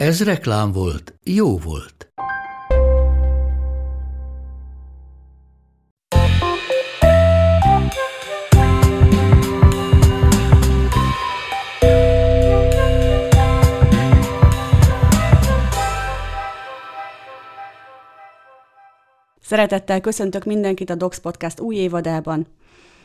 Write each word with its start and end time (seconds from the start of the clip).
Ez 0.00 0.24
reklám 0.24 0.72
volt, 0.72 1.14
jó 1.24 1.58
volt. 1.58 2.12
Szeretettel 19.40 20.00
köszöntök 20.00 20.44
mindenkit 20.44 20.90
a 20.90 20.94
Docs 20.94 21.18
Podcast 21.18 21.60
új 21.60 21.76
évadában. 21.76 22.46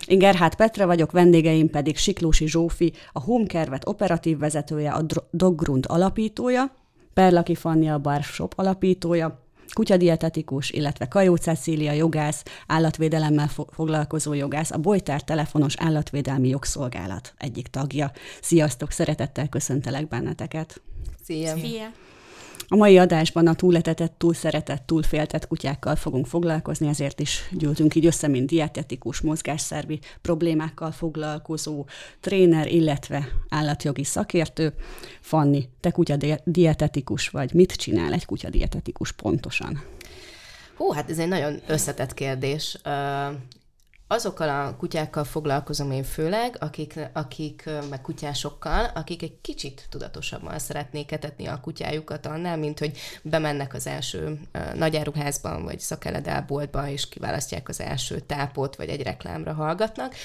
Én 0.08 0.18
Gerhát 0.18 0.56
Petra 0.56 0.86
vagyok, 0.86 1.12
vendégeim 1.12 1.70
pedig 1.70 1.98
Siklósi 1.98 2.48
Zsófi, 2.48 2.94
a 3.12 3.20
Home 3.20 3.46
Kervet 3.46 3.88
operatív 3.88 4.38
vezetője, 4.38 4.92
a 4.92 5.06
Doggrund 5.32 5.86
alapítója, 5.88 6.84
Perlaki 7.16 7.56
Fanni 7.56 7.90
a 7.90 8.00
Barshop 8.00 8.54
alapítója, 8.56 9.40
kutyadietetikus, 9.74 10.70
illetve 10.70 11.08
Kajó 11.08 11.36
Cecília 11.36 11.92
jogász, 11.92 12.44
állatvédelemmel 12.68 13.50
foglalkozó 13.72 14.34
jogász, 14.34 14.72
a 14.72 14.78
Bojtár 14.78 15.24
telefonos 15.24 15.76
állatvédelmi 15.78 16.48
jogszolgálat 16.48 17.34
egyik 17.38 17.68
tagja. 17.68 18.12
Sziasztok, 18.42 18.92
szeretettel 18.92 19.50
köszöntelek 19.50 20.08
benneteket. 20.08 20.82
Szia! 21.24 21.58
Szia. 21.58 21.92
A 22.68 22.76
mai 22.76 22.98
adásban 22.98 23.48
a 23.48 23.54
túletetett, 23.54 24.14
túlszeretett, 24.18 24.86
túlféltett 24.86 25.48
kutyákkal 25.48 25.96
fogunk 25.96 26.28
foglalkozni, 26.28 26.88
ezért 26.88 27.20
is 27.20 27.50
gyűltünk 27.52 27.96
így 27.96 28.06
össze, 28.06 28.28
mint 28.28 28.48
dietetikus, 28.50 29.22
mozgásszervi 29.22 30.00
problémákkal 30.22 30.92
foglalkozó 30.92 31.86
tréner, 32.20 32.68
illetve 32.68 33.28
állatjogi 33.50 34.04
szakértő. 34.04 34.74
Fanni, 35.22 35.70
te 35.80 35.92
kutya 35.92 36.18
dietetikus 36.44 37.30
vagy. 37.30 37.54
Mit 37.54 37.72
csinál 37.72 38.14
egy 38.14 38.26
kutya 38.26 38.50
dietetikus 38.50 39.12
pontosan? 39.12 39.84
Hú, 40.78 40.92
hát 40.92 41.10
ez 41.10 41.20
egy 41.20 41.28
nagyon 41.28 41.62
összetett 41.68 42.14
kérdés 42.14 42.78
azokkal 44.08 44.50
a 44.50 44.76
kutyákkal 44.76 45.24
foglalkozom 45.24 45.92
én 45.92 46.04
főleg, 46.04 46.58
akik, 46.60 47.00
akik 47.14 47.70
meg 47.90 48.02
kutyásokkal, 48.02 48.92
akik 48.94 49.22
egy 49.22 49.42
kicsit 49.42 49.86
tudatosabban 49.90 50.60
szeretnék 50.60 51.12
etetni 51.12 51.46
a 51.46 51.60
kutyájukat 51.60 52.26
annál, 52.26 52.58
mint 52.58 52.80
hogy 52.80 52.98
bemennek 53.22 53.74
az 53.74 53.88
első 53.88 54.40
nagyáruházban, 54.74 55.64
vagy 55.64 55.80
szakeledelboltba, 55.80 56.90
és 56.90 57.10
kiválasztják 57.10 57.70
az 57.70 57.82
első 57.82 58.20
tápot, 58.20 58.76
vagy 58.76 58.90
egy 58.90 59.04
reklámra 59.04 59.54
hallgatnak. 59.54 60.16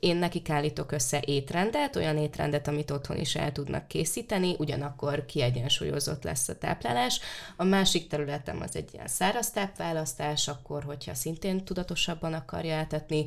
Én 0.00 0.16
nekik 0.16 0.50
állítok 0.50 0.92
össze 0.92 1.22
étrendet, 1.24 1.96
olyan 1.96 2.16
étrendet, 2.16 2.68
amit 2.68 2.90
otthon 2.90 3.16
is 3.16 3.34
el 3.36 3.52
tudnak 3.52 3.88
készíteni, 3.88 4.54
ugyanakkor 4.58 5.24
kiegyensúlyozott 5.24 6.24
lesz 6.24 6.48
a 6.48 6.58
táplálás. 6.58 7.20
A 7.56 7.64
másik 7.64 8.08
területem 8.08 8.60
az 8.60 8.76
egy 8.76 8.88
ilyen 8.92 9.08
száraz 9.08 9.50
tápválasztás, 9.50 10.48
akkor, 10.48 10.82
hogyha 10.84 11.14
szintén 11.14 11.64
tudatosabban 11.64 12.32
akarja 12.32 12.74
szolgáltatni, 12.90 13.26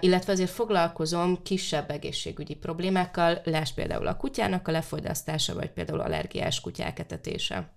illetve 0.00 0.32
azért 0.32 0.50
foglalkozom 0.50 1.42
kisebb 1.42 1.90
egészségügyi 1.90 2.54
problémákkal, 2.54 3.40
láss 3.44 3.72
például 3.72 4.06
a 4.06 4.16
kutyának 4.16 4.68
a 4.68 4.70
lefogyasztása, 4.70 5.54
vagy 5.54 5.70
például 5.70 6.00
allergiás 6.00 6.60
kutyák 6.60 6.98
etetése. 6.98 7.68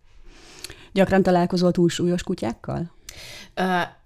Gyakran 0.94 1.24
találkozol 1.24 1.72
túlsúlyos 1.72 2.24
kutyákkal? 2.24 2.92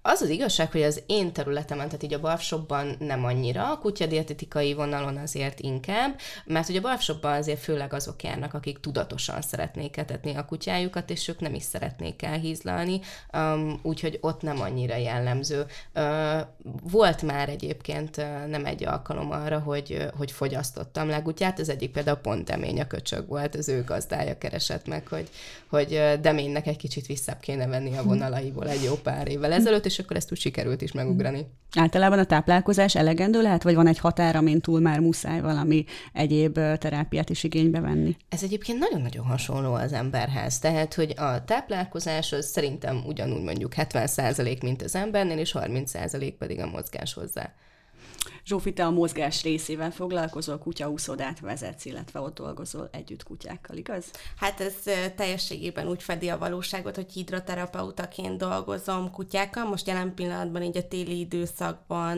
Az 0.03 0.21
az 0.21 0.29
igazság, 0.29 0.71
hogy 0.71 0.81
az 0.81 1.03
én 1.05 1.33
területemen, 1.33 1.85
tehát 1.85 2.03
így 2.03 2.13
a 2.13 2.19
barfshopban 2.19 2.95
nem 2.99 3.25
annyira, 3.25 3.71
a 3.71 3.77
kutyadietetikai 3.77 4.73
vonalon 4.73 5.17
azért 5.17 5.59
inkább, 5.59 6.19
mert 6.45 6.67
hogy 6.67 6.75
a 6.75 6.81
barfshopban 6.81 7.33
azért 7.33 7.59
főleg 7.59 7.93
azok 7.93 8.23
járnak, 8.23 8.53
akik 8.53 8.79
tudatosan 8.79 9.41
szeretnék 9.41 9.97
etetni 9.97 10.35
a 10.35 10.45
kutyájukat, 10.45 11.09
és 11.09 11.27
ők 11.27 11.39
nem 11.39 11.53
is 11.53 11.63
szeretnék 11.63 12.21
elhízlalni, 12.21 12.99
um, 13.33 13.79
úgyhogy 13.83 14.17
ott 14.21 14.41
nem 14.41 14.61
annyira 14.61 14.95
jellemző. 14.95 15.65
Uh, 15.95 16.03
volt 16.91 17.21
már 17.21 17.49
egyébként 17.49 18.17
uh, 18.17 18.47
nem 18.47 18.65
egy 18.65 18.85
alkalom 18.85 19.31
arra, 19.31 19.59
hogy, 19.59 19.91
uh, 19.91 20.17
hogy 20.17 20.31
fogyasztottam 20.31 21.09
legutyát, 21.09 21.59
az 21.59 21.69
egyik 21.69 21.91
például 21.91 22.17
pont 22.17 22.49
emény 22.49 22.81
a 22.81 22.87
köcsög 22.87 23.27
volt, 23.27 23.55
az 23.55 23.69
ő 23.69 23.83
gazdája 23.83 24.37
keresett 24.37 24.87
meg, 24.87 25.07
hogy, 25.07 25.29
hogy 25.69 26.19
deménynek 26.21 26.67
egy 26.67 26.77
kicsit 26.77 27.05
vissza 27.05 27.37
kéne 27.41 27.67
venni 27.67 27.97
a 27.97 28.03
vonalaiból 28.11 28.69
egy 28.69 28.83
jó 28.83 28.93
pár 28.93 29.27
évvel 29.27 29.51
ezelőtt, 29.51 29.89
és 29.91 29.99
akkor 29.99 30.15
ezt 30.15 30.31
úgy 30.31 30.39
sikerült 30.39 30.81
is 30.81 30.91
megugrani. 30.91 31.47
Általában 31.75 32.19
a 32.19 32.25
táplálkozás 32.25 32.95
elegendő 32.95 33.41
lehet, 33.41 33.63
vagy 33.63 33.75
van 33.75 33.87
egy 33.87 33.97
határ, 33.97 34.35
amin 34.35 34.61
túl 34.61 34.79
már 34.79 34.99
muszáj 34.99 35.41
valami 35.41 35.85
egyéb 36.13 36.53
terápiát 36.53 37.29
is 37.29 37.43
igénybe 37.43 37.79
venni? 37.79 38.17
Ez 38.29 38.43
egyébként 38.43 38.79
nagyon-nagyon 38.79 39.25
hasonló 39.25 39.73
az 39.73 39.93
emberhez. 39.93 40.59
Tehát, 40.59 40.93
hogy 40.93 41.13
a 41.17 41.43
táplálkozás 41.43 42.31
az 42.31 42.45
szerintem 42.45 43.03
ugyanúgy 43.05 43.43
mondjuk 43.43 43.73
70% 43.77 44.61
mint 44.61 44.81
az 44.81 44.95
embernél, 44.95 45.37
és 45.37 45.55
30% 45.59 46.33
pedig 46.37 46.59
a 46.59 46.67
mozgás 46.67 47.13
hozzá. 47.13 47.53
Zsófi, 48.45 48.73
te 48.73 48.85
a 48.85 48.91
mozgás 48.91 49.43
részével 49.43 49.91
foglalkozol, 49.91 50.57
kutyaúszodát 50.57 51.39
vezetsz, 51.39 51.85
illetve 51.85 52.19
ott 52.19 52.35
dolgozol 52.35 52.89
együtt 52.91 53.23
kutyákkal, 53.23 53.77
igaz? 53.77 54.05
Hát 54.35 54.61
ez 54.61 54.73
teljességében 55.15 55.87
úgy 55.87 56.03
fedi 56.03 56.29
a 56.29 56.37
valóságot, 56.37 56.95
hogy 56.95 57.11
hidroterapeutaként 57.11 58.37
dolgozom 58.37 59.11
kutyákkal. 59.11 59.65
Most 59.65 59.87
jelen 59.87 60.13
pillanatban 60.13 60.63
így 60.63 60.77
a 60.77 60.87
téli 60.87 61.19
időszakban 61.19 62.17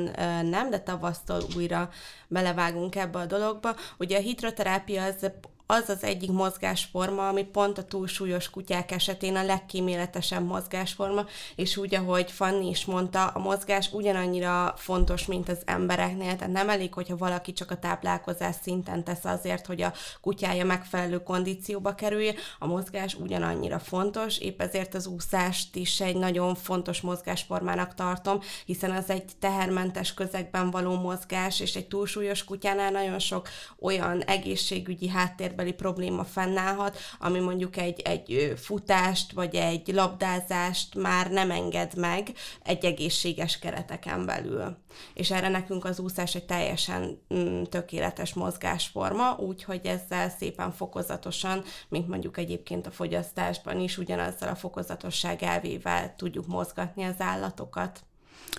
nem, 0.49 0.69
de 0.69 0.79
tavasztól 0.79 1.41
újra 1.55 1.89
belevágunk 2.27 2.95
ebbe 2.95 3.19
a 3.19 3.25
dologba. 3.25 3.75
Ugye 3.97 4.17
a 4.17 4.21
hidroterápia 4.21 5.03
az 5.03 5.31
az 5.73 5.89
az 5.89 6.03
egyik 6.03 6.31
mozgásforma, 6.31 7.27
ami 7.27 7.43
pont 7.43 7.77
a 7.77 7.83
túlsúlyos 7.83 8.49
kutyák 8.49 8.91
esetén 8.91 9.35
a 9.35 9.43
legkíméletesebb 9.43 10.45
mozgásforma, 10.45 11.25
és 11.55 11.77
úgy, 11.77 11.95
ahogy 11.95 12.31
Fanni 12.31 12.69
is 12.69 12.85
mondta, 12.85 13.27
a 13.27 13.39
mozgás 13.39 13.89
ugyanannyira 13.91 14.73
fontos, 14.77 15.25
mint 15.25 15.49
az 15.49 15.57
embereknél, 15.65 16.35
tehát 16.35 16.53
nem 16.53 16.69
elég, 16.69 16.93
hogyha 16.93 17.17
valaki 17.17 17.53
csak 17.53 17.71
a 17.71 17.79
táplálkozás 17.79 18.55
szinten 18.61 19.03
tesz 19.03 19.25
azért, 19.25 19.65
hogy 19.65 19.81
a 19.81 19.93
kutyája 20.21 20.65
megfelelő 20.65 21.23
kondícióba 21.23 21.95
kerüljön, 21.95 22.35
a 22.59 22.67
mozgás 22.67 23.13
ugyanannyira 23.15 23.79
fontos, 23.79 24.37
épp 24.37 24.61
ezért 24.61 24.95
az 24.95 25.07
úszást 25.07 25.75
is 25.75 26.01
egy 26.01 26.15
nagyon 26.15 26.55
fontos 26.55 27.01
mozgásformának 27.01 27.93
tartom, 27.93 28.39
hiszen 28.65 28.91
az 28.91 29.09
egy 29.09 29.31
tehermentes 29.39 30.13
közegben 30.13 30.71
való 30.71 30.95
mozgás, 30.99 31.59
és 31.59 31.75
egy 31.75 31.87
túlsúlyos 31.87 32.43
kutyánál 32.43 32.91
nagyon 32.91 33.19
sok 33.19 33.49
olyan 33.79 34.21
egészségügyi 34.21 35.07
háttérben 35.07 35.61
életbeli 35.63 35.73
probléma 35.73 36.23
fennállhat, 36.23 36.97
ami 37.19 37.39
mondjuk 37.39 37.77
egy, 37.77 37.99
egy 37.99 38.53
futást 38.57 39.31
vagy 39.31 39.55
egy 39.55 39.87
labdázást 39.87 40.95
már 40.95 41.31
nem 41.31 41.51
enged 41.51 41.95
meg 41.95 42.31
egy 42.63 42.85
egészséges 42.85 43.59
kereteken 43.59 44.25
belül. 44.25 44.77
És 45.13 45.31
erre 45.31 45.49
nekünk 45.49 45.85
az 45.85 45.99
úszás 45.99 46.35
egy 46.35 46.45
teljesen 46.45 47.21
mm, 47.33 47.63
tökéletes 47.63 48.33
mozgásforma, 48.33 49.35
úgyhogy 49.37 49.85
ezzel 49.85 50.29
szépen 50.29 50.71
fokozatosan, 50.71 51.63
mint 51.89 52.07
mondjuk 52.07 52.37
egyébként 52.37 52.87
a 52.87 52.91
fogyasztásban 52.91 53.79
is, 53.79 53.97
ugyanazzal 53.97 54.49
a 54.49 54.55
fokozatosság 54.55 55.43
elvével 55.43 56.15
tudjuk 56.15 56.47
mozgatni 56.47 57.03
az 57.03 57.19
állatokat. 57.19 58.03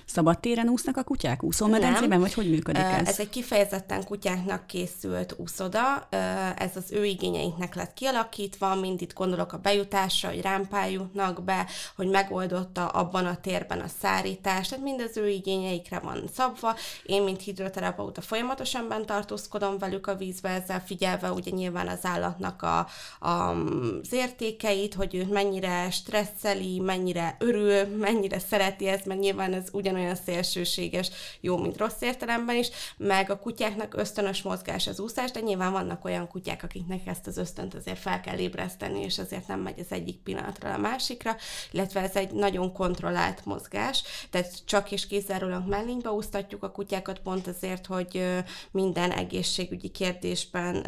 Szabad 0.07 0.39
téren 0.39 0.69
úsznak 0.69 0.97
a 0.97 1.03
kutyák? 1.03 1.43
Úszómedencében, 1.43 2.21
vagy 2.21 2.35
hogy 2.35 2.51
működik 2.51 2.83
ez? 2.83 3.07
Ez 3.09 3.21
egy 3.21 3.29
kifejezetten 3.29 4.05
kutyáknak 4.05 4.67
készült 4.67 5.35
úszoda, 5.39 6.09
ez 6.57 6.71
az 6.77 6.93
ő 6.93 7.05
igényeinknek 7.05 7.75
lett 7.75 7.95
kialakítva, 7.95 8.75
mind 8.75 9.03
itt 9.03 9.13
gondolok 9.13 9.53
a 9.53 9.59
bejutásra, 9.59 10.29
hogy 10.29 10.41
rámpán 10.41 10.89
jutnak 10.89 11.43
be, 11.45 11.67
hogy 11.97 12.09
megoldotta 12.09 12.87
abban 12.87 13.27
a 13.27 13.41
térben 13.41 13.81
a 13.81 13.89
szárítást, 14.01 14.71
tehát 14.71 14.85
mind 14.85 15.01
az 15.01 15.17
ő 15.17 15.29
igényeikre 15.29 15.99
van 15.99 16.23
szabva. 16.35 16.77
Én, 17.03 17.23
mint 17.23 17.43
hidroterapeuta 17.43 18.21
folyamatosan 18.21 18.89
bent 18.89 19.07
tartózkodom 19.07 19.79
velük 19.79 20.07
a 20.07 20.17
vízbe, 20.17 20.49
ezzel 20.49 20.83
figyelve 20.87 21.33
ugye 21.33 21.51
nyilván 21.51 21.89
az 21.89 22.05
állatnak 22.05 22.63
a, 22.63 22.87
a, 23.27 23.29
az 23.29 24.13
értékeit, 24.13 24.95
hogy 24.95 25.15
őt 25.15 25.31
mennyire 25.31 25.91
stresszeli, 25.91 26.81
mennyire 26.81 27.37
örül, 27.39 27.97
mennyire 27.97 28.39
szereti 28.39 28.87
ezt, 28.87 29.07
mert 29.07 29.21
nyilván 29.21 29.53
ez 29.53 29.65
ez 29.65 29.74
ugyanolyan 29.75 30.15
szélsőséges, 30.15 31.11
jó, 31.41 31.57
mint 31.57 31.77
rossz 31.77 32.01
értelemben 32.01 32.57
is, 32.57 32.69
meg 32.97 33.31
a 33.31 33.39
kutyáknak 33.39 33.95
ösztönös 33.97 34.43
mozgás 34.43 34.87
az 34.87 35.01
úszás, 35.01 35.31
de 35.31 35.41
nyilván 35.41 35.73
vannak 35.73 36.05
olyan 36.05 36.29
kutyák, 36.29 36.63
akiknek 36.63 37.07
ezt 37.07 37.27
az 37.27 37.37
ösztönt 37.37 37.75
azért 37.75 37.99
fel 37.99 38.21
kell 38.21 38.39
ébreszteni, 38.39 39.01
és 39.01 39.19
azért 39.19 39.47
nem 39.47 39.61
megy 39.61 39.81
az 39.81 39.93
egyik 39.93 40.19
pillanatra 40.19 40.73
a 40.73 40.79
másikra, 40.79 41.37
illetve 41.71 42.01
ez 42.01 42.17
egy 42.17 42.33
nagyon 42.33 42.73
kontrollált 42.73 43.45
mozgás, 43.45 44.03
tehát 44.31 44.65
csak 44.65 44.93
és 44.93 45.07
kizárólag 45.07 45.69
mellénybe 45.69 46.11
úsztatjuk 46.11 46.63
a 46.63 46.71
kutyákat 46.71 47.19
pont 47.19 47.47
azért, 47.47 47.87
hogy 47.87 48.43
minden 48.71 49.11
egészségügyi 49.11 49.89
kérdésben 49.89 50.87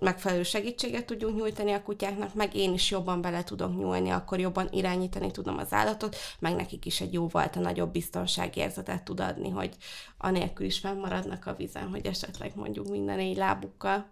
megfelelő 0.00 0.42
segítséget 0.42 1.06
tudjunk 1.06 1.36
nyújtani 1.36 1.72
a 1.72 1.82
kutyáknak, 1.82 2.34
meg 2.34 2.54
én 2.54 2.72
is 2.72 2.90
jobban 2.90 3.20
bele 3.20 3.44
tudok 3.44 3.76
nyúlni, 3.76 4.10
akkor 4.10 4.38
jobban 4.40 4.68
irányítani 4.70 5.30
tudom 5.30 5.58
az 5.58 5.72
állatot, 5.72 6.16
meg 6.38 6.54
nekik 6.54 6.84
is 6.86 7.00
egy 7.00 7.12
jóval 7.12 7.50
a 7.54 7.58
nagyobb 7.58 7.96
biztonságérzetet 8.14 9.04
tud 9.04 9.20
adni, 9.20 9.50
hogy 9.50 9.76
anélkül 10.18 10.66
is 10.66 10.78
fennmaradnak 10.78 11.46
a 11.46 11.54
vizen, 11.54 11.88
hogy 11.88 12.06
esetleg 12.06 12.52
mondjuk 12.54 12.88
minden 12.88 13.16
négy 13.16 13.36
lábukkal 13.36 14.06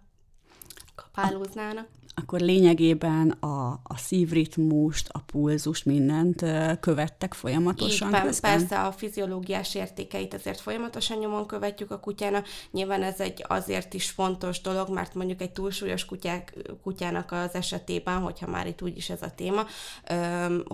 kapálóznának 0.95 1.87
akkor 2.15 2.39
lényegében 2.39 3.29
a, 3.29 3.71
a 3.83 3.97
szívritmust, 3.97 5.09
a 5.11 5.19
pulzust, 5.19 5.85
mindent 5.85 6.45
követtek 6.79 7.33
folyamatosan 7.33 8.13
Így, 8.13 8.21
közben? 8.21 8.57
Persze 8.57 8.81
a 8.81 8.91
fiziológiás 8.91 9.75
értékeit 9.75 10.33
azért 10.33 10.59
folyamatosan 10.59 11.17
nyomon 11.17 11.45
követjük 11.45 11.91
a 11.91 11.99
kutyának. 11.99 12.47
Nyilván 12.71 13.03
ez 13.03 13.19
egy 13.19 13.45
azért 13.47 13.93
is 13.93 14.09
fontos 14.09 14.61
dolog, 14.61 14.89
mert 14.89 15.13
mondjuk 15.13 15.41
egy 15.41 15.51
túlsúlyos 15.51 16.05
kutyák, 16.05 16.57
kutyának 16.83 17.31
az 17.31 17.53
esetében, 17.53 18.19
hogyha 18.19 18.47
már 18.47 18.67
itt 18.67 18.81
úgyis 18.81 19.09
ez 19.09 19.21
a 19.21 19.33
téma, 19.35 19.65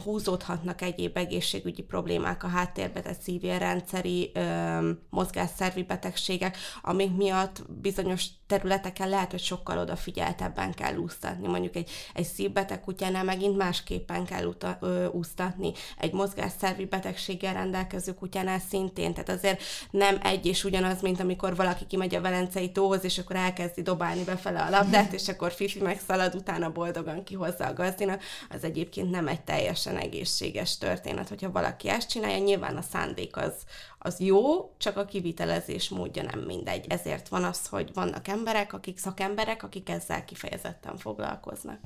húzódhatnak 0.03 0.81
egyéb 0.81 1.17
egészségügyi 1.17 1.81
problémák 1.81 2.43
a 2.43 2.47
háttérbe, 2.47 3.01
tehát 3.01 3.21
szívérrendszeri, 3.21 4.31
mozgásszervi 5.09 5.83
betegségek, 5.83 6.57
amik 6.81 7.15
miatt 7.15 7.63
bizonyos 7.81 8.25
területeken 8.49 9.09
lehet, 9.09 9.31
hogy 9.31 9.41
sokkal 9.41 9.77
odafigyeltebben 9.77 10.73
kell 10.73 10.95
úsztatni. 10.95 11.47
Mondjuk 11.47 11.75
egy, 11.75 11.89
egy 12.13 12.25
szívbeteg 12.25 12.81
kutyánál 12.81 13.23
megint 13.23 13.57
másképpen 13.57 14.25
kell 14.25 14.45
uta, 14.45 14.77
ö, 14.81 15.05
úsztatni. 15.05 15.71
Egy 15.97 16.11
mozgásszervi 16.11 16.85
betegséggel 16.85 17.53
rendelkező 17.53 18.13
kutyánál 18.13 18.59
szintén. 18.69 19.13
Tehát 19.13 19.29
azért 19.29 19.61
nem 19.91 20.19
egy 20.23 20.45
és 20.45 20.63
ugyanaz, 20.63 21.01
mint 21.01 21.19
amikor 21.19 21.55
valaki 21.55 21.85
kimegy 21.87 22.15
a 22.15 22.21
Velencei 22.21 22.71
tóhoz, 22.71 23.03
és 23.03 23.17
akkor 23.17 23.35
elkezdi 23.35 23.81
dobálni 23.81 24.23
befele 24.23 24.61
a 24.61 24.69
labdát, 24.69 25.13
és 25.13 25.27
akkor 25.27 25.51
Fifi 25.51 25.81
megszalad, 25.81 26.35
utána 26.35 26.71
boldogan 26.71 27.23
kihozza 27.23 27.65
a 27.65 27.73
gazdinak. 27.73 28.21
Az 28.49 28.63
egyébként 28.63 29.09
nem 29.09 29.27
egy 29.27 29.41
teljesen 29.41 29.97
egészséges 29.97 30.77
történet, 30.77 31.29
hogyha 31.29 31.51
valaki 31.51 31.89
ezt 31.89 32.09
csinálja. 32.09 32.37
Nyilván 32.37 32.77
a 32.77 32.81
szándék 32.81 33.37
az, 33.37 33.53
az 33.99 34.19
jó, 34.19 34.73
csak 34.77 34.97
a 34.97 35.05
kivitelezés 35.05 35.89
módja 35.89 36.23
nem 36.23 36.39
mindegy. 36.39 36.85
Ezért 36.89 37.27
van 37.27 37.43
az, 37.43 37.67
hogy 37.67 37.93
vannak 37.93 38.27
emberek, 38.27 38.73
akik 38.73 38.97
szakemberek, 38.97 39.63
akik 39.63 39.89
ezzel 39.89 40.25
kifejezetten 40.25 40.97
foglalkoznak 40.97 41.79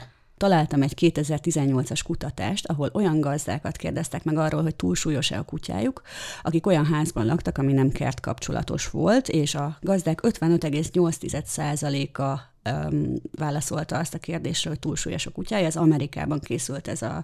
találtam 0.43 0.81
egy 0.81 0.93
2018-as 0.99 1.99
kutatást, 2.05 2.67
ahol 2.67 2.89
olyan 2.93 3.19
gazdákat 3.19 3.77
kérdeztek 3.77 4.23
meg 4.23 4.37
arról, 4.37 4.61
hogy 4.61 4.75
túlsúlyos-e 4.75 5.37
a 5.37 5.43
kutyájuk, 5.43 6.01
akik 6.41 6.67
olyan 6.67 6.85
házban 6.85 7.25
laktak, 7.25 7.57
ami 7.57 7.73
nem 7.73 7.89
kert 7.89 8.19
kapcsolatos 8.19 8.89
volt, 8.89 9.29
és 9.29 9.55
a 9.55 9.77
gazdák 9.81 10.19
55,8%-a 10.23 12.39
um, 12.69 13.13
válaszolta 13.37 13.97
azt 13.97 14.13
a 14.13 14.17
kérdésre, 14.17 14.69
hogy 14.69 14.79
túlsúlyos 14.79 15.25
a 15.25 15.31
kutyája. 15.31 15.65
Ez 15.65 15.75
Amerikában 15.75 16.39
készült 16.39 16.87
ez 16.87 17.01
a 17.01 17.23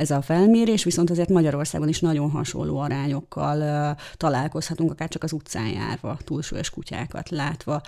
ez 0.00 0.10
a 0.10 0.22
felmérés, 0.22 0.84
viszont 0.84 1.10
azért 1.10 1.28
Magyarországon 1.28 1.88
is 1.88 2.00
nagyon 2.00 2.30
hasonló 2.30 2.78
arányokkal 2.78 3.96
találkozhatunk, 4.16 4.90
akár 4.90 5.08
csak 5.08 5.22
az 5.22 5.32
utcán 5.32 5.68
járva, 5.68 6.18
túlsúlyos 6.24 6.70
kutyákat 6.70 7.30
látva. 7.30 7.80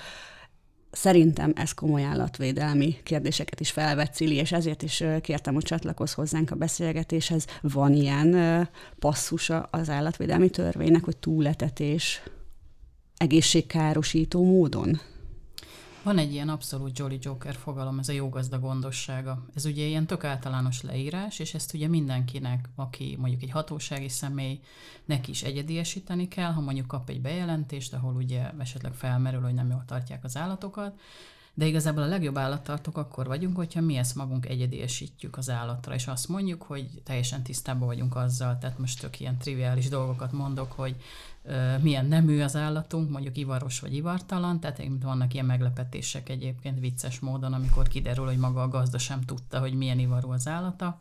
Szerintem 0.90 1.52
ez 1.56 1.72
komoly 1.72 2.04
állatvédelmi 2.04 2.96
kérdéseket 3.02 3.60
is 3.60 3.70
felvet 3.70 4.14
Cili, 4.14 4.34
és 4.34 4.52
ezért 4.52 4.82
is 4.82 5.04
kértem, 5.20 5.54
hogy 5.54 5.62
csatlakozz 5.62 6.12
hozzánk 6.12 6.50
a 6.50 6.54
beszélgetéshez. 6.54 7.46
Van 7.60 7.92
ilyen 7.92 8.68
passzusa 8.98 9.68
az 9.70 9.90
állatvédelmi 9.90 10.50
törvénynek, 10.50 11.04
hogy 11.04 11.16
túletetés 11.16 12.22
egészségkárosító 13.16 14.44
módon? 14.44 15.00
Van 16.04 16.18
egy 16.18 16.32
ilyen 16.32 16.48
abszolút 16.48 16.98
Jolly 16.98 17.18
Joker 17.20 17.54
fogalom, 17.54 17.98
ez 17.98 18.08
a 18.08 18.12
jó 18.12 18.28
gazda 18.28 18.58
gondossága. 18.58 19.44
Ez 19.54 19.64
ugye 19.64 19.84
ilyen 19.84 20.06
tök 20.06 20.24
általános 20.24 20.82
leírás, 20.82 21.38
és 21.38 21.54
ezt 21.54 21.74
ugye 21.74 21.88
mindenkinek, 21.88 22.68
aki 22.74 23.16
mondjuk 23.20 23.42
egy 23.42 23.50
hatósági 23.50 24.08
személy, 24.08 24.60
neki 25.04 25.30
is 25.30 25.42
egyediesíteni 25.42 26.28
kell, 26.28 26.52
ha 26.52 26.60
mondjuk 26.60 26.86
kap 26.86 27.08
egy 27.08 27.20
bejelentést, 27.20 27.94
ahol 27.94 28.14
ugye 28.14 28.50
esetleg 28.58 28.94
felmerül, 28.94 29.40
hogy 29.40 29.54
nem 29.54 29.70
jól 29.70 29.84
tartják 29.86 30.24
az 30.24 30.36
állatokat, 30.36 31.00
de 31.54 31.66
igazából 31.66 32.02
a 32.02 32.06
legjobb 32.06 32.38
állattartók 32.38 32.96
akkor 32.96 33.26
vagyunk, 33.26 33.56
hogyha 33.56 33.80
mi 33.80 33.96
ezt 33.96 34.14
magunk 34.14 34.46
egyediesítjük 34.46 35.36
az 35.36 35.50
állatra, 35.50 35.94
és 35.94 36.06
azt 36.06 36.28
mondjuk, 36.28 36.62
hogy 36.62 36.88
teljesen 37.04 37.42
tisztában 37.42 37.86
vagyunk 37.86 38.16
azzal, 38.16 38.58
tehát 38.58 38.78
most 38.78 39.00
tök 39.00 39.20
ilyen 39.20 39.38
triviális 39.38 39.88
dolgokat 39.88 40.32
mondok, 40.32 40.72
hogy 40.72 40.96
milyen 41.80 42.06
nemű 42.06 42.40
az 42.40 42.56
állatunk, 42.56 43.10
mondjuk 43.10 43.36
ivaros 43.36 43.80
vagy 43.80 43.94
ivartalan, 43.94 44.60
tehát 44.60 44.82
vannak 45.00 45.34
ilyen 45.34 45.46
meglepetések 45.46 46.28
egyébként 46.28 46.80
vicces 46.80 47.20
módon, 47.20 47.52
amikor 47.52 47.88
kiderül, 47.88 48.26
hogy 48.26 48.38
maga 48.38 48.62
a 48.62 48.68
gazda 48.68 48.98
sem 48.98 49.20
tudta, 49.20 49.58
hogy 49.60 49.74
milyen 49.74 49.98
ivarú 49.98 50.30
az 50.30 50.48
állata, 50.48 51.00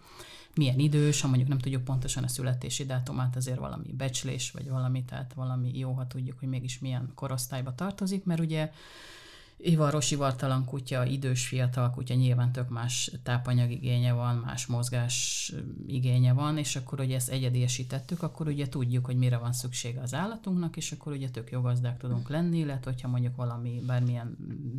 milyen 0.55 0.79
idős, 0.79 1.21
ha 1.21 1.27
mondjuk 1.27 1.49
nem 1.49 1.59
tudjuk 1.59 1.83
pontosan 1.83 2.23
a 2.23 2.27
születési 2.27 2.85
dátumát, 2.85 3.35
azért 3.35 3.59
valami 3.59 3.91
becslés, 3.97 4.51
vagy 4.51 4.69
valami, 4.69 5.03
tehát 5.03 5.33
valami 5.33 5.77
jó, 5.77 5.91
ha 5.91 6.07
tudjuk, 6.07 6.39
hogy 6.39 6.47
mégis 6.47 6.79
milyen 6.79 7.11
korosztályba 7.15 7.75
tartozik, 7.75 8.23
mert 8.23 8.39
ugye 8.39 8.71
Ivaros, 9.63 10.11
ivartalan 10.11 10.65
kutya, 10.65 11.05
idős, 11.05 11.47
fiatal 11.47 11.89
kutya, 11.89 12.13
nyilván 12.13 12.51
tök 12.51 12.69
más 12.69 13.11
tápanyagigénye 13.23 14.13
van, 14.13 14.35
más 14.35 14.65
mozgás 14.65 15.53
igénye 15.87 16.33
van, 16.33 16.57
és 16.57 16.75
akkor 16.75 16.99
ugye 16.99 17.15
ezt 17.15 17.29
egyediesítettük, 17.29 18.23
akkor 18.23 18.47
ugye 18.47 18.67
tudjuk, 18.67 19.05
hogy 19.05 19.17
mire 19.17 19.37
van 19.37 19.53
szüksége 19.53 20.01
az 20.01 20.13
állatunknak, 20.13 20.77
és 20.77 20.91
akkor 20.91 21.11
ugye 21.11 21.29
tök 21.29 21.51
jó 21.51 21.61
gazdák 21.61 21.97
tudunk 21.97 22.29
lenni, 22.29 22.57
illetve 22.57 22.91
hogyha 22.91 23.07
mondjuk 23.07 23.35
valami 23.35 23.83
bármilyen 23.87 24.37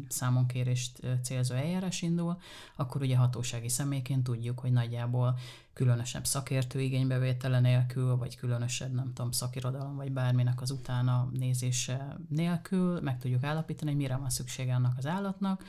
számonkérést 0.08 1.00
célzó 1.22 1.54
eljárás 1.54 2.02
indul, 2.02 2.38
akkor 2.76 3.02
ugye 3.02 3.16
hatósági 3.16 3.68
személyként 3.68 4.22
tudjuk, 4.24 4.58
hogy 4.58 4.72
nagyjából 4.72 5.38
különösebb 5.72 6.26
szakértő 6.26 6.80
igénybevétele 6.80 7.60
nélkül, 7.60 8.16
vagy 8.16 8.36
különösebb, 8.36 8.92
nem 8.94 9.12
tudom, 9.12 9.30
szakirodalom, 9.30 9.96
vagy 9.96 10.12
bárminek 10.12 10.60
az 10.60 10.70
utána 10.70 11.28
nézése 11.32 12.16
nélkül. 12.28 13.00
Meg 13.00 13.18
tudjuk 13.18 13.42
állapítani, 13.42 13.90
hogy 13.90 14.00
mire 14.00 14.16
van 14.16 14.30
szüksége 14.30 14.74
annak 14.74 14.94
az 14.98 15.06
állatnak, 15.06 15.64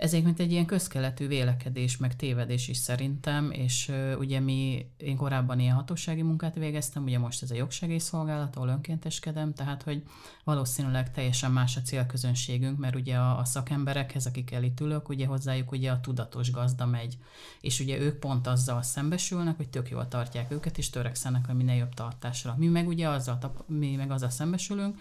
ez 0.00 0.12
mint 0.12 0.40
egy 0.40 0.52
ilyen 0.52 0.66
közkeletű 0.66 1.26
vélekedés, 1.26 1.96
meg 1.96 2.16
tévedés 2.16 2.68
is 2.68 2.76
szerintem, 2.76 3.50
és 3.50 3.92
ugye 4.18 4.40
mi, 4.40 4.86
én 4.96 5.16
korábban 5.16 5.60
ilyen 5.60 5.74
hatósági 5.74 6.22
munkát 6.22 6.54
végeztem, 6.54 7.02
ugye 7.02 7.18
most 7.18 7.42
ez 7.42 7.50
a 7.50 7.54
jogsegélyszolgálat, 7.54 8.56
ahol 8.56 8.68
önkénteskedem, 8.68 9.54
tehát 9.54 9.82
hogy 9.82 10.02
valószínűleg 10.44 11.12
teljesen 11.12 11.52
más 11.52 11.76
a 11.76 11.80
célközönségünk, 11.80 12.78
mert 12.78 12.94
ugye 12.94 13.16
a, 13.16 13.38
a 13.38 13.44
szakemberekhez, 13.44 14.26
akik 14.26 14.56
itt 14.62 14.80
ülök, 14.80 15.08
ugye 15.08 15.26
hozzájuk 15.26 15.72
ugye 15.72 15.90
a 15.90 16.00
tudatos 16.00 16.50
gazda 16.50 16.86
megy, 16.86 17.18
és 17.60 17.80
ugye 17.80 17.98
ők 17.98 18.18
pont 18.18 18.46
azzal 18.46 18.82
szembesülnek, 18.82 19.56
hogy 19.56 19.68
tök 19.68 19.90
jól 19.90 20.08
tartják 20.08 20.52
őket, 20.52 20.78
és 20.78 20.90
törekszenek 20.90 21.48
a 21.48 21.52
minél 21.52 21.76
jobb 21.76 21.94
tartásra. 21.94 22.54
Mi 22.58 22.66
meg 22.66 22.88
ugye 22.88 23.08
azzal, 23.08 23.64
mi 23.66 23.96
meg 23.96 24.10
azzal 24.10 24.30
szembesülünk, 24.30 24.98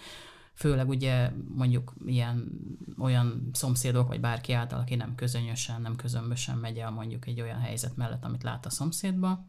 főleg 0.59 0.89
ugye 0.89 1.31
mondjuk 1.55 1.93
ilyen 2.05 2.51
olyan 2.97 3.49
szomszédok, 3.53 4.07
vagy 4.07 4.19
bárki 4.19 4.53
által, 4.53 4.79
aki 4.79 4.95
nem 4.95 5.15
közönösen, 5.15 5.81
nem 5.81 5.95
közömbösen 5.95 6.57
megy 6.57 6.77
el 6.77 6.91
mondjuk 6.91 7.27
egy 7.27 7.41
olyan 7.41 7.59
helyzet 7.59 7.95
mellett, 7.95 8.23
amit 8.23 8.43
lát 8.43 8.65
a 8.65 8.69
szomszédba, 8.69 9.47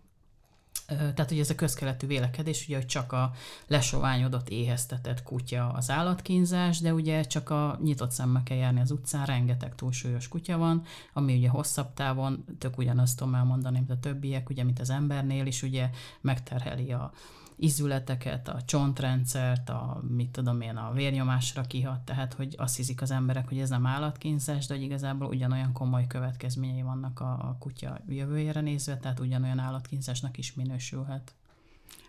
tehát 0.87 1.31
ugye 1.31 1.40
ez 1.40 1.50
a 1.50 1.55
közkeletű 1.55 2.07
vélekedés, 2.07 2.67
ugye, 2.67 2.76
hogy 2.76 2.87
csak 2.87 3.12
a 3.12 3.33
lesoványodott, 3.67 4.49
éheztetett 4.49 5.23
kutya 5.23 5.69
az 5.69 5.90
állatkínzás, 5.90 6.81
de 6.81 6.95
ugye 6.95 7.23
csak 7.23 7.50
a 7.50 7.79
nyitott 7.83 8.11
szemmel 8.11 8.43
kell 8.43 8.57
járni 8.57 8.81
az 8.81 8.90
utcán, 8.90 9.26
rengeteg 9.26 9.75
túlsúlyos 9.75 10.29
kutya 10.29 10.59
van, 10.59 10.83
ami 11.12 11.37
ugye 11.37 11.49
hosszabb 11.49 11.95
távon, 11.95 12.45
tök 12.59 12.79
ugyanazt 12.79 13.19
tudom 13.19 13.35
elmondani, 13.35 13.79
mint 13.79 13.90
a 13.90 13.99
többiek, 13.99 14.49
ugye, 14.50 14.64
mint 14.64 14.81
az 14.81 14.90
embernél 14.90 15.47
is, 15.47 15.62
ugye 15.62 15.90
megterheli 16.21 16.93
a, 16.93 17.12
izületeket, 17.61 18.49
a 18.49 18.62
csontrendszert, 18.64 19.69
a, 19.69 20.02
mit 20.09 20.31
tudom 20.31 20.61
én, 20.61 20.76
a 20.76 20.93
vérnyomásra 20.93 21.62
kihat, 21.62 22.00
tehát 22.00 22.33
hogy 22.35 22.55
azt 22.59 22.76
hiszik 22.76 23.02
az 23.02 23.11
emberek, 23.11 23.49
hogy 23.49 23.59
ez 23.59 23.69
nem 23.69 23.87
állatkínzás, 23.87 24.67
de 24.67 24.75
hogy 24.75 24.83
igazából 24.83 25.29
ugyanolyan 25.29 25.73
komoly 25.73 26.07
következményei 26.07 26.83
vannak 26.83 27.21
a, 27.21 27.33
a 27.33 27.57
kutya 27.59 28.00
jövőjére 28.09 28.61
nézve, 28.61 28.97
tehát 28.97 29.21
ugyanolyan 29.21 29.59
állatkínzásnak 29.59 30.38
is 30.38 30.55
minősülhet. 30.55 31.35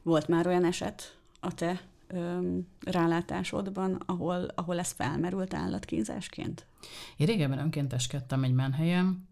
Volt 0.03 0.27
már 0.27 0.47
olyan 0.47 0.65
eset 0.65 1.17
a 1.39 1.53
te 1.53 1.81
öm, 2.07 2.67
rálátásodban, 2.85 4.01
ahol, 4.05 4.47
ahol 4.55 4.79
ez 4.79 4.91
felmerült 4.91 5.53
állatkínzásként? 5.53 6.65
Én 7.17 7.27
régebben 7.27 7.59
önkénteskedtem 7.59 8.43
egy 8.43 8.53
menhelyem, 8.53 9.29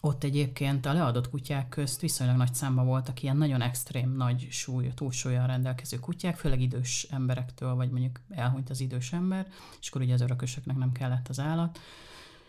ott 0.00 0.24
egyébként 0.24 0.86
a 0.86 0.92
leadott 0.92 1.30
kutyák 1.30 1.68
közt 1.68 2.00
viszonylag 2.00 2.36
nagy 2.36 2.54
számba 2.54 2.84
voltak 2.84 3.22
ilyen 3.22 3.36
nagyon 3.36 3.60
extrém 3.60 4.16
nagy 4.16 4.46
súly, 4.50 4.92
túlsúlyjal 4.94 5.46
rendelkező 5.46 5.98
kutyák, 5.98 6.36
főleg 6.36 6.60
idős 6.60 7.06
emberektől, 7.10 7.74
vagy 7.74 7.90
mondjuk 7.90 8.20
elhunyt 8.30 8.70
az 8.70 8.80
idős 8.80 9.12
ember, 9.12 9.46
és 9.80 9.88
akkor 9.88 10.00
ugye 10.00 10.14
az 10.14 10.20
örökösöknek 10.20 10.76
nem 10.76 10.92
kellett 10.92 11.28
az 11.28 11.40
állat. 11.40 11.78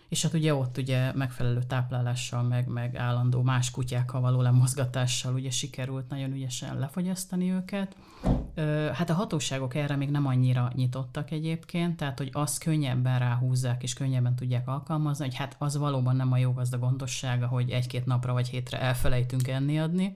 És 0.10 0.22
hát 0.22 0.34
ugye 0.34 0.56
ott 0.56 0.78
ugye 0.78 1.14
megfelelő 1.14 1.64
táplálással, 1.64 2.44
meg, 2.44 2.68
meg 2.68 2.96
állandó 2.96 3.42
más 3.42 3.72
kutyákkal 3.72 4.22
való 4.22 4.42
lemozgatással 4.42 5.34
ugye 5.34 5.50
sikerült 5.50 6.10
nagyon 6.10 6.32
ügyesen 6.32 6.80
lefogyasztani 6.80 7.52
őket. 7.52 7.96
Hát 8.94 9.10
a 9.10 9.14
hatóságok 9.14 9.76
erre 9.76 9.96
még 9.96 10.10
nem 10.10 10.26
annyira 10.28 10.72
nyitottak 10.76 11.32
egyébként, 11.32 11.98
tehát 11.98 12.18
hogy 12.18 12.30
azt 12.34 12.64
könnyebben 12.64 13.20
ráhúzzák 13.20 13.84
és 13.84 13.94
könnyebben 13.94 14.36
tudják 14.36 14.68
alkalmazni, 14.68 15.26
hogy 15.26 15.36
hát 15.36 15.56
az 15.60 15.78
valóban 15.78 16.16
nem 16.16 16.32
a 16.32 16.38
jó 16.38 16.52
gazda 16.52 16.78
gondossága, 16.78 17.48
hogy 17.48 17.70
egy-két 17.70 18.06
napra 18.06 18.34
vagy 18.34 18.50
hétre 18.50 18.82
elfelejtünk 18.82 19.48
enni 19.48 19.80
adni, 19.80 20.16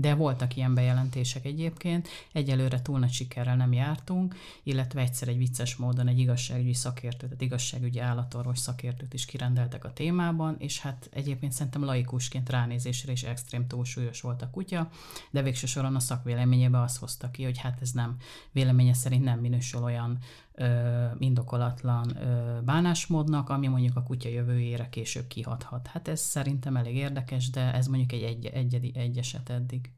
de 0.00 0.14
voltak 0.14 0.56
ilyen 0.56 0.74
bejelentések 0.74 1.44
egyébként, 1.44 2.08
egyelőre 2.32 2.82
túl 2.82 2.98
nagy 2.98 3.12
sikerrel 3.12 3.56
nem 3.56 3.72
jártunk, 3.72 4.34
illetve 4.62 5.00
egyszer 5.00 5.28
egy 5.28 5.36
vicces 5.38 5.76
módon 5.76 6.08
egy 6.08 6.18
igazságügyi 6.18 6.74
szakértőt, 6.74 7.28
tehát 7.28 7.42
igazságügyi 7.42 7.98
állatorvos 7.98 8.58
szakértőt 8.58 9.14
is 9.14 9.24
kirendeltek 9.24 9.84
a 9.84 9.92
témában, 9.92 10.56
és 10.58 10.80
hát 10.80 11.08
egyébként 11.12 11.52
szerintem 11.52 11.84
laikusként 11.84 12.50
ránézésre 12.50 13.12
is 13.12 13.22
extrém 13.22 13.66
túlsúlyos 13.66 14.20
volt 14.20 14.42
a 14.42 14.50
kutya, 14.50 14.90
de 15.30 15.42
végső 15.42 15.66
soron 15.66 15.94
a 15.94 16.00
szakvéleményében 16.00 16.82
azt 16.82 16.98
hozta 16.98 17.30
ki, 17.30 17.44
hogy 17.44 17.58
hát 17.58 17.78
ez 17.80 17.90
nem, 17.90 18.16
véleménye 18.52 18.94
szerint 18.94 19.24
nem 19.24 19.38
minősül 19.38 19.82
olyan 19.82 20.18
ö, 20.58 21.06
indokolatlan 21.18 22.16
ö, 22.16 22.60
bánásmódnak, 22.62 23.48
ami 23.48 23.66
mondjuk 23.66 23.96
a 23.96 24.02
kutya 24.02 24.28
jövőjére 24.28 24.88
később 24.88 25.26
kihathat. 25.26 25.86
Hát 25.86 26.08
ez 26.08 26.20
szerintem 26.20 26.76
elég 26.76 26.96
érdekes, 26.96 27.50
de 27.50 27.74
ez 27.74 27.86
mondjuk 27.86 28.12
egy, 28.12 28.22
egy, 28.22 28.74
egy, 28.74 28.90
egy 28.94 29.18
eset 29.18 29.50
eddig. 29.50 29.90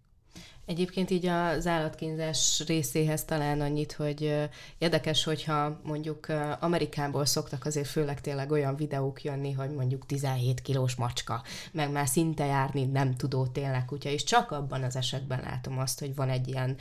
Egyébként 0.67 1.11
így 1.11 1.27
az 1.27 1.67
állatkínzás 1.67 2.63
részéhez 2.67 3.25
talán 3.25 3.61
annyit, 3.61 3.93
hogy 3.93 4.49
érdekes, 4.79 5.25
hogyha 5.25 5.81
mondjuk 5.83 6.27
Amerikából 6.61 7.25
szoktak 7.25 7.67
azért 7.67 7.87
főleg 7.89 8.21
tényleg 8.21 8.51
olyan 8.51 8.77
videók 8.77 9.23
jönni, 9.23 9.53
hogy 9.53 9.71
mondjuk 9.71 10.07
17 10.07 10.61
kilós 10.61 10.95
macska, 10.95 11.43
meg 11.73 11.91
már 11.91 12.07
szinte 12.07 12.45
járni 12.45 12.85
nem 12.85 13.17
tudó 13.17 13.47
tényleg 13.47 13.85
kutya, 13.85 14.09
és 14.09 14.25
csak 14.25 14.51
abban 14.51 14.83
az 14.83 14.97
esetben 14.97 15.41
látom 15.41 15.79
azt, 15.79 15.99
hogy 15.99 16.15
van 16.15 16.29
egy 16.29 16.49
ilyen 16.49 16.77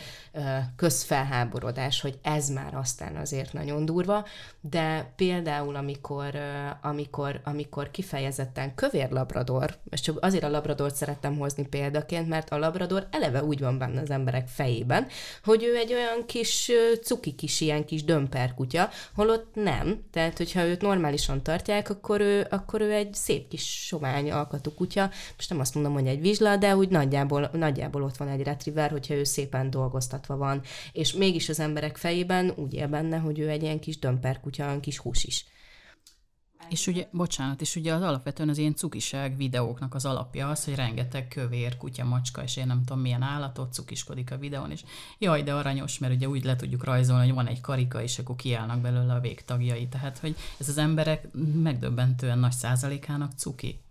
közfelháborodás, 0.75 2.01
hogy 2.01 2.19
ez 2.21 2.49
már 2.49 2.75
aztán 2.75 3.15
azért 3.15 3.53
nagyon 3.53 3.85
durva, 3.85 4.25
de 4.61 5.13
például 5.15 5.75
amikor, 5.75 6.35
amikor, 6.81 7.41
amikor 7.43 7.91
kifejezetten 7.91 8.75
kövér 8.75 9.11
labrador, 9.11 9.77
és 9.89 10.01
csak 10.01 10.23
azért 10.23 10.43
a 10.43 10.49
labradort 10.49 10.95
szerettem 10.95 11.37
hozni 11.37 11.67
példaként, 11.67 12.27
mert 12.27 12.49
a 12.49 12.57
labrador 12.57 13.07
eleve 13.11 13.43
úgy 13.43 13.59
van 13.59 13.77
benne 13.79 14.01
az 14.01 14.09
emberek 14.09 14.47
fejében, 14.47 15.07
hogy 15.43 15.63
ő 15.63 15.75
egy 15.75 15.93
olyan 15.93 16.25
kis 16.25 16.71
cuki 17.03 17.31
kis 17.31 17.61
ilyen 17.61 17.85
kis 17.85 18.03
dömperkutya, 18.03 18.89
holott 19.15 19.55
nem. 19.55 20.03
Tehát, 20.11 20.37
hogyha 20.37 20.65
őt 20.65 20.81
normálisan 20.81 21.43
tartják, 21.43 21.89
akkor 21.89 22.21
ő, 22.21 22.47
akkor 22.49 22.81
ő 22.81 22.91
egy 22.91 23.13
szép 23.13 23.47
kis 23.47 23.85
sovány 23.85 24.31
alkatú 24.31 24.73
kutya. 24.73 25.09
Most 25.35 25.49
nem 25.49 25.59
azt 25.59 25.73
mondom, 25.73 25.93
hogy 25.93 26.07
egy 26.07 26.21
vizsla, 26.21 26.57
de 26.57 26.75
úgy 26.75 26.89
nagyjából, 26.89 27.49
nagyjából 27.53 28.03
ott 28.03 28.17
van 28.17 28.27
egy 28.27 28.43
retriever, 28.43 28.91
hogyha 28.91 29.13
ő 29.13 29.23
szépen 29.23 29.69
dolgoztatva 29.69 30.37
van. 30.37 30.61
És 30.91 31.13
mégis 31.13 31.49
az 31.49 31.59
emberek 31.59 31.97
fejében 31.97 32.53
úgy 32.55 32.73
él 32.73 32.87
benne, 32.87 33.17
hogy 33.17 33.39
ő 33.39 33.49
egy 33.49 33.63
ilyen 33.63 33.79
kis 33.79 33.99
dömperkutya, 33.99 34.65
olyan 34.65 34.79
kis 34.79 34.97
hús 34.97 35.23
is. 35.23 35.45
És 36.69 36.87
ugye, 36.87 37.07
bocsánat, 37.11 37.61
és 37.61 37.75
ugye 37.75 37.93
az 37.93 38.01
alapvetően 38.01 38.49
az 38.49 38.57
ilyen 38.57 38.75
cukiság 38.75 39.37
videóknak 39.37 39.95
az 39.95 40.05
alapja 40.05 40.49
az, 40.49 40.65
hogy 40.65 40.75
rengeteg 40.75 41.27
kövér, 41.27 41.77
kutya, 41.77 42.05
macska, 42.05 42.43
és 42.43 42.57
én 42.57 42.67
nem 42.67 42.83
tudom 42.85 43.01
milyen 43.01 43.21
állatot 43.21 43.73
cukiskodik 43.73 44.31
a 44.31 44.37
videón, 44.37 44.71
és 44.71 44.83
jaj, 45.17 45.43
de 45.43 45.53
aranyos, 45.53 45.99
mert 45.99 46.13
ugye 46.13 46.27
úgy 46.27 46.43
le 46.43 46.55
tudjuk 46.55 46.83
rajzolni, 46.83 47.25
hogy 47.25 47.35
van 47.35 47.47
egy 47.47 47.61
karika, 47.61 48.01
és 48.01 48.19
akkor 48.19 48.35
kiállnak 48.35 48.79
belőle 48.79 49.13
a 49.13 49.19
végtagjai. 49.19 49.87
Tehát, 49.87 50.17
hogy 50.17 50.35
ez 50.57 50.69
az 50.69 50.77
emberek 50.77 51.27
megdöbbentően 51.53 52.39
nagy 52.39 52.51
százalékának 52.51 53.31
cuki. 53.31 53.81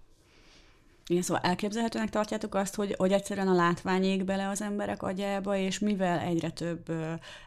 Igen, 1.06 1.22
szóval 1.22 1.42
elképzelhetőnek 1.42 2.10
tartjátok 2.10 2.54
azt, 2.54 2.74
hogy, 2.74 2.94
hogy 2.98 3.12
egyszerűen 3.12 3.48
a 3.48 3.54
látvány 3.54 4.04
ég 4.04 4.24
bele 4.24 4.48
az 4.48 4.62
emberek 4.62 5.02
agyába, 5.02 5.56
és 5.56 5.78
mivel 5.78 6.18
egyre 6.18 6.50
több 6.50 6.92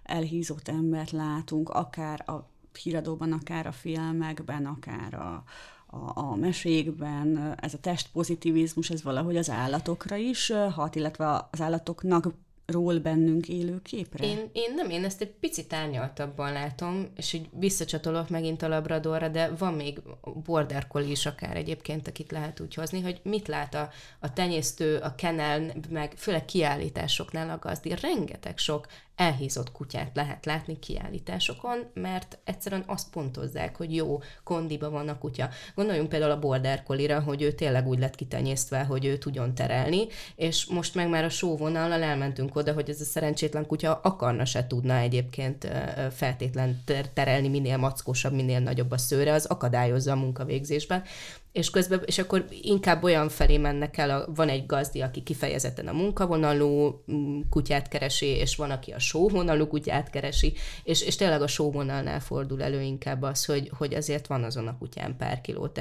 elhízott 0.04 0.68
embert 0.68 1.12
látunk, 1.12 1.70
akár 1.70 2.30
a 2.30 2.50
híradóban, 2.78 3.32
akár 3.32 3.68
a 3.68 3.72
filmekben, 3.72 4.66
akár 4.66 5.13
a, 5.13 5.44
a, 5.86 6.12
a 6.20 6.36
mesékben, 6.36 7.56
ez 7.60 7.74
a 7.74 7.80
testpozitivizmus, 7.80 8.90
ez 8.90 9.04
valahogy 9.04 9.38
az 9.38 9.50
állatokra 9.50 10.16
is 10.16 10.51
hat, 10.72 10.96
illetve 10.96 11.48
az 11.51 11.62
állatoknak 11.62 12.34
ról 12.72 13.00
bennünk 13.00 13.48
élő 13.48 13.82
képre? 13.82 14.25
Én, 14.25 14.50
én 14.51 14.74
nem, 14.75 14.90
én 14.90 15.04
ezt 15.04 15.22
egy 15.22 15.32
picit 15.40 15.74
árnyaltabban 15.74 16.51
látom, 16.51 17.08
és 17.16 17.34
így 17.34 17.50
visszacsatolok 17.51 18.30
megint 18.30 18.62
a 18.62 18.68
labradorra, 18.68 19.28
de 19.28 19.50
van 19.58 19.74
még 19.74 20.01
border 20.44 20.88
collie 20.88 21.12
is 21.12 21.25
akár 21.25 21.58
egyébként, 21.58 22.08
akit 22.08 22.32
lehet 22.32 22.60
úgy 22.60 22.74
hozni, 22.74 23.01
hogy 23.01 23.20
mit 23.24 23.48
lát 23.48 23.75
a, 23.75 23.90
a 24.20 24.34
tenyésztő, 24.34 24.98
a 24.98 25.16
kenel, 25.16 25.74
meg 25.90 26.13
főleg 26.18 26.46
kiállításoknál 26.46 27.50
a 27.50 27.60
gazdi. 27.60 27.96
Rengeteg 28.01 28.58
sok 28.58 28.88
elhízott 29.22 29.72
kutyát 29.72 30.12
lehet 30.13 30.46
látni 30.46 30.80
kiállításokon, 30.80 31.86
mert 31.94 32.40
egyszerűen 32.44 32.84
azt 32.88 33.10
pontozzák, 33.10 33.75
hogy 33.78 33.96
jó, 33.96 34.22
kondiba 34.44 34.90
van 34.90 35.08
a 35.08 35.18
kutya. 35.18 35.50
Gondoljunk 35.75 36.10
például 36.10 36.32
a 36.32 36.40
border 36.40 36.84
collie 36.84 37.16
hogy 37.16 37.42
ő 37.42 37.51
tényleg 37.51 37.88
úgy 37.88 38.00
lett 38.00 38.16
kitenyésztve, 38.16 38.84
hogy 38.84 39.06
ő 39.06 39.18
tudjon 39.18 39.56
terelni, 39.56 40.08
és 40.36 40.66
most 40.66 40.96
meg 40.96 41.10
már 41.10 41.24
a 41.24 41.30
sóvonallal 41.30 42.01
elmentünk 42.01 42.54
oda, 42.62 42.74
hogy 42.74 42.89
ez 42.89 43.01
a 43.01 43.03
szerencsétlen 43.03 43.65
kutya 43.65 44.00
akarna 44.03 44.46
se 44.46 44.68
tudna 44.68 44.96
egyébként 44.96 45.68
feltétlen 46.12 46.84
terelni, 47.13 47.48
minél 47.48 47.77
mackósabb, 47.77 48.34
minél 48.34 48.60
nagyobb 48.60 48.91
a 48.91 48.98
szőre, 48.98 49.34
az 49.34 49.46
akadályozza 49.46 50.12
a 50.12 50.15
munkavégzésben 50.15 51.03
és 51.51 51.70
közben, 51.70 52.01
és 52.05 52.17
akkor 52.17 52.46
inkább 52.62 53.03
olyan 53.03 53.29
felé 53.29 53.58
mennek 53.58 53.98
el, 53.98 54.10
a, 54.10 54.31
van 54.36 54.50
egy 54.50 54.65
gazdi, 54.65 55.01
aki 55.01 55.24
kifejezetten 55.24 55.88
a 55.88 55.91
munkavonalú 55.91 57.03
mm, 57.12 57.39
kutyát 57.50 57.88
keresi, 57.88 58.25
és 58.25 58.55
van, 58.55 58.72
aki 58.72 58.91
a 58.91 59.00
sóvonalú 59.00 59.67
kutyát 59.67 60.10
keresi, 60.10 60.53
és, 60.84 61.01
és 61.01 61.15
tényleg 61.15 61.41
a 61.41 61.48
sóvonalnál 61.48 62.20
fordul 62.20 62.63
elő 62.63 62.81
inkább 62.81 63.22
az, 63.22 63.46
hogy, 63.46 63.72
hogy 63.77 63.93
azért 63.93 64.27
van 64.27 64.43
azon 64.43 64.67
a 64.67 64.77
kutyán 64.77 65.17
pár 65.17 65.41
kiló 65.41 65.72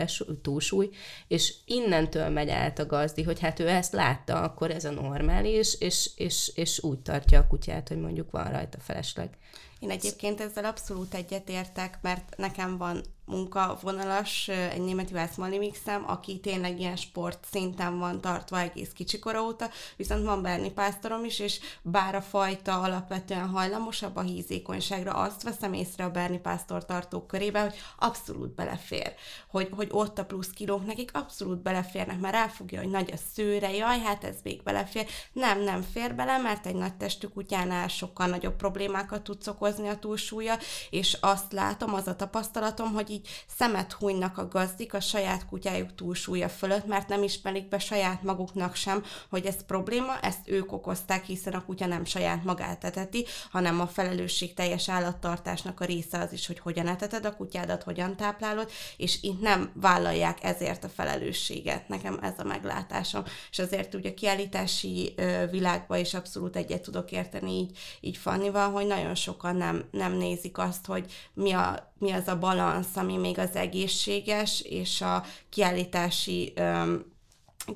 túlsúly, 0.43 0.91
és 1.29 1.55
innentől 1.65 2.29
megy 2.29 2.51
át 2.51 2.79
a 2.79 2.87
gazdi, 2.87 3.23
hogy 3.23 3.41
hát 3.41 3.61
ő 3.61 3.69
ezt 3.69 3.93
látta, 3.93 4.43
akkor 4.43 4.71
ez 4.71 4.85
a 4.85 4.91
normális, 4.91 5.81
és, 5.81 6.11
és, 6.17 6.53
és 6.55 6.83
úgy 6.83 6.99
tartja 6.99 7.39
a 7.39 7.47
kutyát, 7.47 7.89
hogy 7.89 8.01
mondjuk 8.01 8.31
van 8.31 8.51
rajta 8.51 8.79
felesleg. 8.81 9.39
Én 9.81 9.91
egyébként 9.91 10.41
ezzel 10.41 10.65
abszolút 10.65 11.15
egyetértek, 11.15 11.99
mert 12.03 12.37
nekem 12.37 12.77
van 12.77 13.03
munkavonalas, 13.31 14.49
egy 14.49 14.81
német 14.81 15.11
Juhász 15.11 15.37
mixem, 15.37 16.05
aki 16.07 16.41
tényleg 16.41 16.81
ilyen 16.81 16.97
sport 16.97 17.47
szinten 17.51 17.99
van 17.99 18.21
tartva 18.21 18.61
egész 18.61 18.93
kicsikora 18.93 19.43
óta, 19.43 19.71
viszont 19.97 20.25
van 20.25 20.43
Berni 20.43 20.71
pásztorom 20.71 21.25
is, 21.25 21.39
és 21.39 21.61
bár 21.83 22.15
a 22.15 22.21
fajta 22.21 22.81
alapvetően 22.81 23.49
hajlamosabb 23.49 24.17
a 24.17 24.21
hízékonyságra, 24.21 25.13
azt 25.13 25.43
veszem 25.43 25.73
észre 25.73 26.05
a 26.05 26.11
Berni 26.11 26.39
pásztor 26.39 26.85
tartók 26.85 27.27
körébe, 27.27 27.61
hogy 27.61 27.75
abszolút 27.99 28.55
belefér, 28.55 29.15
hogy, 29.49 29.69
hogy 29.77 29.89
ott 29.91 30.19
a 30.19 30.25
plusz 30.25 30.51
kilók 30.51 30.87
nekik 30.87 31.11
abszolút 31.13 31.63
beleférnek, 31.63 32.21
mert 32.21 32.35
ráfogja, 32.35 32.81
hogy 32.81 32.91
nagy 32.91 33.11
a 33.13 33.21
szőre, 33.35 33.75
jaj, 33.75 34.01
hát 34.01 34.25
ez 34.25 34.37
még 34.43 34.63
belefér. 34.63 35.07
Nem, 35.33 35.63
nem 35.63 35.83
fér 35.93 36.15
bele, 36.15 36.39
mert 36.39 36.67
egy 36.67 36.75
nagy 36.75 36.95
testű 36.95 37.27
kutyánál 37.27 37.89
sokkal 37.89 38.27
nagyobb 38.27 38.57
problémákat 38.57 39.23
tudsz 39.23 39.47
okozni 39.47 39.89
a 39.89 39.99
túlsúlya, 39.99 40.59
és 40.91 41.17
azt 41.21 41.53
látom, 41.53 41.95
az 41.95 42.07
a 42.07 42.17
tapasztalatom, 42.17 42.93
hogy 42.93 43.11
így 43.11 43.20
így 43.21 43.29
szemet 43.57 43.93
hunynak 43.93 44.39
a 44.39 44.49
gazdik 44.49 44.95
a 44.95 45.01
saját 45.01 45.47
kutyájuk 45.47 45.95
túlsúlya 45.95 46.49
fölött, 46.49 46.87
mert 46.87 47.09
nem 47.09 47.23
ismerik 47.23 47.69
be 47.69 47.79
saját 47.79 48.23
maguknak 48.23 48.75
sem, 48.75 49.05
hogy 49.31 49.47
ez 49.47 49.65
probléma, 49.67 50.19
ezt 50.21 50.49
ők 50.49 50.73
okozták, 50.73 51.25
hiszen 51.25 51.53
a 51.53 51.65
kutya 51.65 51.87
nem 51.87 52.05
saját 52.05 52.45
magát 52.45 52.85
eteti, 52.85 53.27
hanem 53.51 53.81
a 53.81 53.87
felelősség 53.87 54.55
teljes 54.55 54.89
állattartásnak 54.89 55.81
a 55.81 55.85
része 55.85 56.19
az 56.19 56.33
is, 56.33 56.47
hogy 56.47 56.59
hogyan 56.59 56.87
eteted 56.87 57.25
a 57.25 57.37
kutyádat, 57.37 57.83
hogyan 57.83 58.17
táplálod, 58.17 58.71
és 58.97 59.23
itt 59.23 59.41
nem 59.41 59.71
vállalják 59.75 60.45
ezért 60.45 60.85
a 60.85 60.89
felelősséget. 60.89 61.89
Nekem 61.89 62.19
ez 62.23 62.39
a 62.39 62.45
meglátásom. 62.45 63.25
És 63.51 63.59
azért 63.59 63.95
ugye 63.95 64.11
a 64.11 64.15
kiállítási 64.15 65.15
világban 65.51 65.99
is 65.99 66.15
abszolút 66.15 66.57
egyet 66.57 66.83
tudok 66.83 67.11
érteni 67.11 67.53
így, 67.53 67.79
így 68.01 68.17
Fannival, 68.17 68.71
hogy 68.71 68.87
nagyon 68.87 69.15
sokan 69.15 69.57
nem, 69.57 69.85
nem 69.91 70.13
nézik 70.13 70.59
azt, 70.59 70.87
hogy 70.87 71.13
mi 71.35 71.53
a 71.53 71.90
mi 72.01 72.11
az 72.11 72.29
a 72.29 72.39
balansz, 72.39 72.97
ami 72.97 73.17
még 73.17 73.39
az 73.39 73.55
egészséges 73.55 74.61
és 74.61 75.01
a 75.01 75.25
kiállítási 75.49 76.53
öm, 76.57 77.05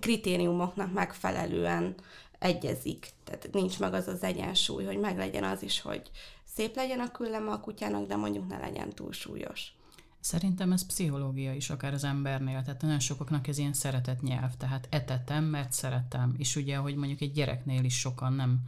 kritériumoknak 0.00 0.92
megfelelően 0.92 1.94
egyezik. 2.38 3.08
Tehát 3.24 3.48
nincs 3.52 3.78
meg 3.78 3.94
az 3.94 4.08
az 4.08 4.22
egyensúly, 4.22 4.84
hogy 4.84 4.98
meglegyen 4.98 5.44
az 5.44 5.62
is, 5.62 5.80
hogy 5.80 6.10
szép 6.54 6.76
legyen 6.76 7.00
a 7.00 7.10
külleme 7.10 7.50
a 7.50 7.60
kutyának, 7.60 8.06
de 8.06 8.16
mondjuk 8.16 8.48
ne 8.48 8.58
legyen 8.58 8.90
túl 8.90 9.12
súlyos. 9.12 9.72
Szerintem 10.20 10.72
ez 10.72 10.86
pszichológia 10.86 11.54
is, 11.54 11.70
akár 11.70 11.92
az 11.92 12.04
embernél. 12.04 12.62
Tehát 12.62 12.82
nagyon 12.82 13.00
sokaknak 13.00 13.48
ez 13.48 13.58
ilyen 13.58 13.72
szeretett 13.72 14.22
nyelv. 14.22 14.50
Tehát 14.58 14.86
etetem, 14.90 15.44
mert 15.44 15.72
szeretem. 15.72 16.34
És 16.38 16.56
ugye, 16.56 16.76
hogy 16.76 16.94
mondjuk 16.94 17.20
egy 17.20 17.32
gyereknél 17.32 17.84
is 17.84 17.98
sokan 17.98 18.32
nem 18.32 18.58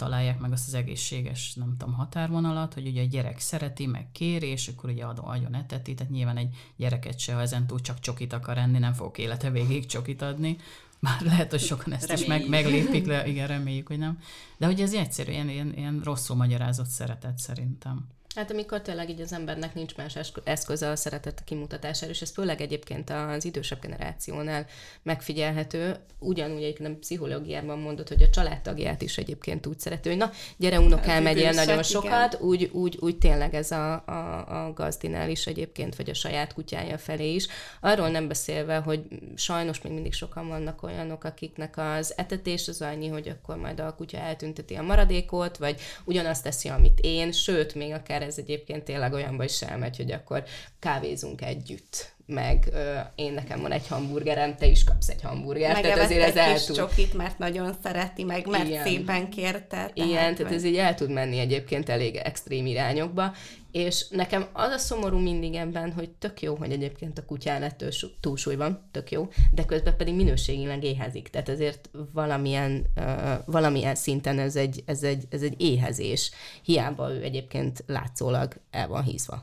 találják 0.00 0.38
meg 0.38 0.52
azt 0.52 0.66
az 0.66 0.74
egészséges, 0.74 1.54
nem 1.54 1.76
tudom, 1.78 1.94
határvonalat, 1.94 2.74
hogy 2.74 2.86
ugye 2.86 3.02
a 3.02 3.06
gyerek 3.06 3.38
szereti, 3.38 3.86
meg 3.86 4.12
kéri, 4.12 4.46
és 4.46 4.68
akkor 4.68 4.90
ugye 4.90 5.04
adó 5.04 5.26
agyon 5.26 5.54
eteti, 5.54 5.94
tehát 5.94 6.12
nyilván 6.12 6.36
egy 6.36 6.56
gyereket 6.76 7.18
se, 7.18 7.34
ha 7.34 7.40
ezen 7.40 7.66
túl 7.66 7.80
csak 7.80 8.00
csokit 8.00 8.32
akar 8.32 8.58
enni, 8.58 8.78
nem 8.78 8.92
fog 8.92 9.18
élete 9.18 9.50
végig 9.50 9.86
csokit 9.86 10.22
adni, 10.22 10.56
már 10.98 11.20
lehet, 11.20 11.50
hogy 11.50 11.60
sokan 11.60 11.92
ezt 11.92 12.06
reméljük. 12.06 12.44
is 12.44 12.48
meg, 12.50 12.62
meglépik 12.62 13.06
le, 13.06 13.26
igen, 13.26 13.46
reméljük, 13.46 13.86
hogy 13.86 13.98
nem. 13.98 14.18
De 14.56 14.66
hogy 14.66 14.80
ez 14.80 14.94
egyszerű, 14.94 15.32
ilyen, 15.32 15.48
ilyen, 15.48 15.72
ilyen 15.76 16.00
rosszul 16.04 16.36
magyarázott 16.36 16.88
szeretet 16.88 17.38
szerintem. 17.38 18.06
Hát 18.34 18.50
amikor 18.50 18.80
tényleg 18.80 19.10
így 19.10 19.20
az 19.20 19.32
embernek 19.32 19.74
nincs 19.74 19.96
más 19.96 20.16
eszköze 20.44 20.90
a 20.90 20.96
szeretet 20.96 21.42
kimutatására, 21.44 22.12
és 22.12 22.20
ez 22.20 22.30
főleg 22.30 22.60
egyébként 22.60 23.10
az 23.10 23.44
idősebb 23.44 23.80
generációnál 23.80 24.66
megfigyelhető, 25.02 25.96
ugyanúgy 26.18 26.62
egyébként 26.62 26.88
nem 26.88 26.98
pszichológiában 26.98 27.78
mondott, 27.78 28.08
hogy 28.08 28.22
a 28.22 28.30
családtagját 28.30 29.02
is 29.02 29.18
egyébként 29.18 29.66
úgy 29.66 29.78
szerető, 29.78 30.10
hogy 30.10 30.18
na, 30.18 30.30
gyere 30.56 30.80
unokám, 30.80 31.22
megyél 31.22 31.50
nagyon 31.50 31.72
igen. 31.72 31.82
sokat, 31.82 32.40
úgy, 32.40 32.70
úgy, 32.72 32.96
úgy 33.00 33.18
tényleg 33.18 33.54
ez 33.54 33.70
a, 33.70 33.92
a, 33.92 34.66
a 34.66 34.72
gazdinál 34.72 35.30
is 35.30 35.46
egyébként, 35.46 35.96
vagy 35.96 36.10
a 36.10 36.14
saját 36.14 36.52
kutyája 36.52 36.98
felé 36.98 37.34
is. 37.34 37.46
Arról 37.80 38.08
nem 38.08 38.28
beszélve, 38.28 38.76
hogy 38.76 39.02
sajnos 39.34 39.80
még 39.80 39.92
mindig 39.92 40.12
sokan 40.12 40.48
vannak 40.48 40.82
olyanok, 40.82 41.24
akiknek 41.24 41.78
az 41.78 42.12
etetés 42.16 42.68
az 42.68 42.82
annyi, 42.82 43.08
hogy 43.08 43.28
akkor 43.28 43.56
majd 43.56 43.80
a 43.80 43.94
kutya 43.94 44.18
eltünteti 44.18 44.74
a 44.74 44.82
maradékot, 44.82 45.56
vagy 45.56 45.80
ugyanazt 46.04 46.42
teszi, 46.42 46.68
amit 46.68 46.98
én, 47.00 47.32
sőt, 47.32 47.74
még 47.74 47.92
akár 47.92 48.19
akár 48.20 48.28
ez 48.28 48.38
egyébként 48.38 48.84
tényleg 48.84 49.12
olyanba 49.12 49.44
is 49.44 49.62
elmegy, 49.62 49.96
hogy 49.96 50.12
akkor 50.12 50.44
kávézunk 50.78 51.42
együtt, 51.42 52.12
meg 52.30 52.68
ö, 52.72 52.94
én 53.14 53.32
nekem 53.32 53.60
van 53.60 53.72
egy 53.72 53.86
hamburgerem, 53.88 54.56
te 54.56 54.66
is 54.66 54.84
kapsz 54.84 55.08
egy 55.08 55.22
hamburgert. 55.22 55.72
Meg 55.72 55.82
tehát 55.82 55.98
azért 55.98 56.22
ez 56.22 56.36
el 56.36 56.64
tud... 56.64 56.76
csokit, 56.76 57.14
mert 57.14 57.38
nagyon 57.38 57.74
szereti, 57.82 58.24
meg 58.24 58.46
mert 58.46 58.68
Igen. 58.68 58.86
szépen 58.86 59.30
kérte. 59.30 59.66
Tehát 59.66 59.90
Igen, 59.94 60.34
tehát 60.34 60.52
ez 60.52 60.64
így 60.64 60.76
el 60.76 60.94
tud 60.94 61.10
menni 61.10 61.38
egyébként 61.38 61.88
elég 61.88 62.16
extrém 62.16 62.66
irányokba, 62.66 63.32
és 63.72 64.08
nekem 64.08 64.46
az 64.52 64.72
a 64.72 64.78
szomorú 64.78 65.18
mindig 65.18 65.54
ebben, 65.54 65.92
hogy 65.92 66.10
tök 66.10 66.42
jó, 66.42 66.54
hogy 66.54 66.72
egyébként 66.72 67.18
a 67.18 67.24
kutyán 67.24 67.62
ettől 67.62 67.90
túlsúly 68.20 68.56
van, 68.56 68.88
tök 68.90 69.10
jó, 69.10 69.28
de 69.52 69.64
közben 69.64 69.96
pedig 69.96 70.14
minőségileg 70.14 70.84
éhezik. 70.84 71.28
Tehát 71.28 71.48
ezért 71.48 71.90
valamilyen, 72.12 72.86
uh, 72.96 73.32
valamilyen 73.44 73.94
szinten 73.94 74.38
ez 74.38 74.56
egy, 74.56 74.82
ez, 74.86 75.02
egy, 75.02 75.24
ez 75.30 75.42
egy 75.42 75.54
éhezés. 75.60 76.30
Hiába 76.62 77.12
ő 77.12 77.22
egyébként 77.22 77.84
látszólag 77.86 78.54
el 78.70 78.88
van 78.88 79.02
hízva. 79.02 79.42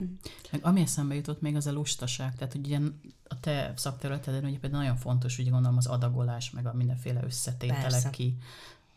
Meg 0.52 0.62
ami 0.64 0.82
eszembe 0.82 1.16
jutott 1.16 1.42
még 1.42 1.56
az 1.56 1.68
a 1.68 1.72
lustaság, 1.72 2.36
tehát 2.38 2.54
hogy 2.54 2.68
ugye 2.78 3.00
a 3.28 3.40
te 3.40 3.74
szakterületeden 3.76 4.44
ugye 4.44 4.60
például 4.60 4.82
nagyon 4.82 4.98
fontos, 4.98 5.38
ugye 5.38 5.50
gondolom 5.50 5.78
az 5.78 5.86
adagolás, 5.86 6.52
meg 6.52 6.66
a 6.66 6.74
mindenféle 6.74 7.24
összetételek 7.24 7.82
Persze. 7.82 8.10
ki 8.10 8.38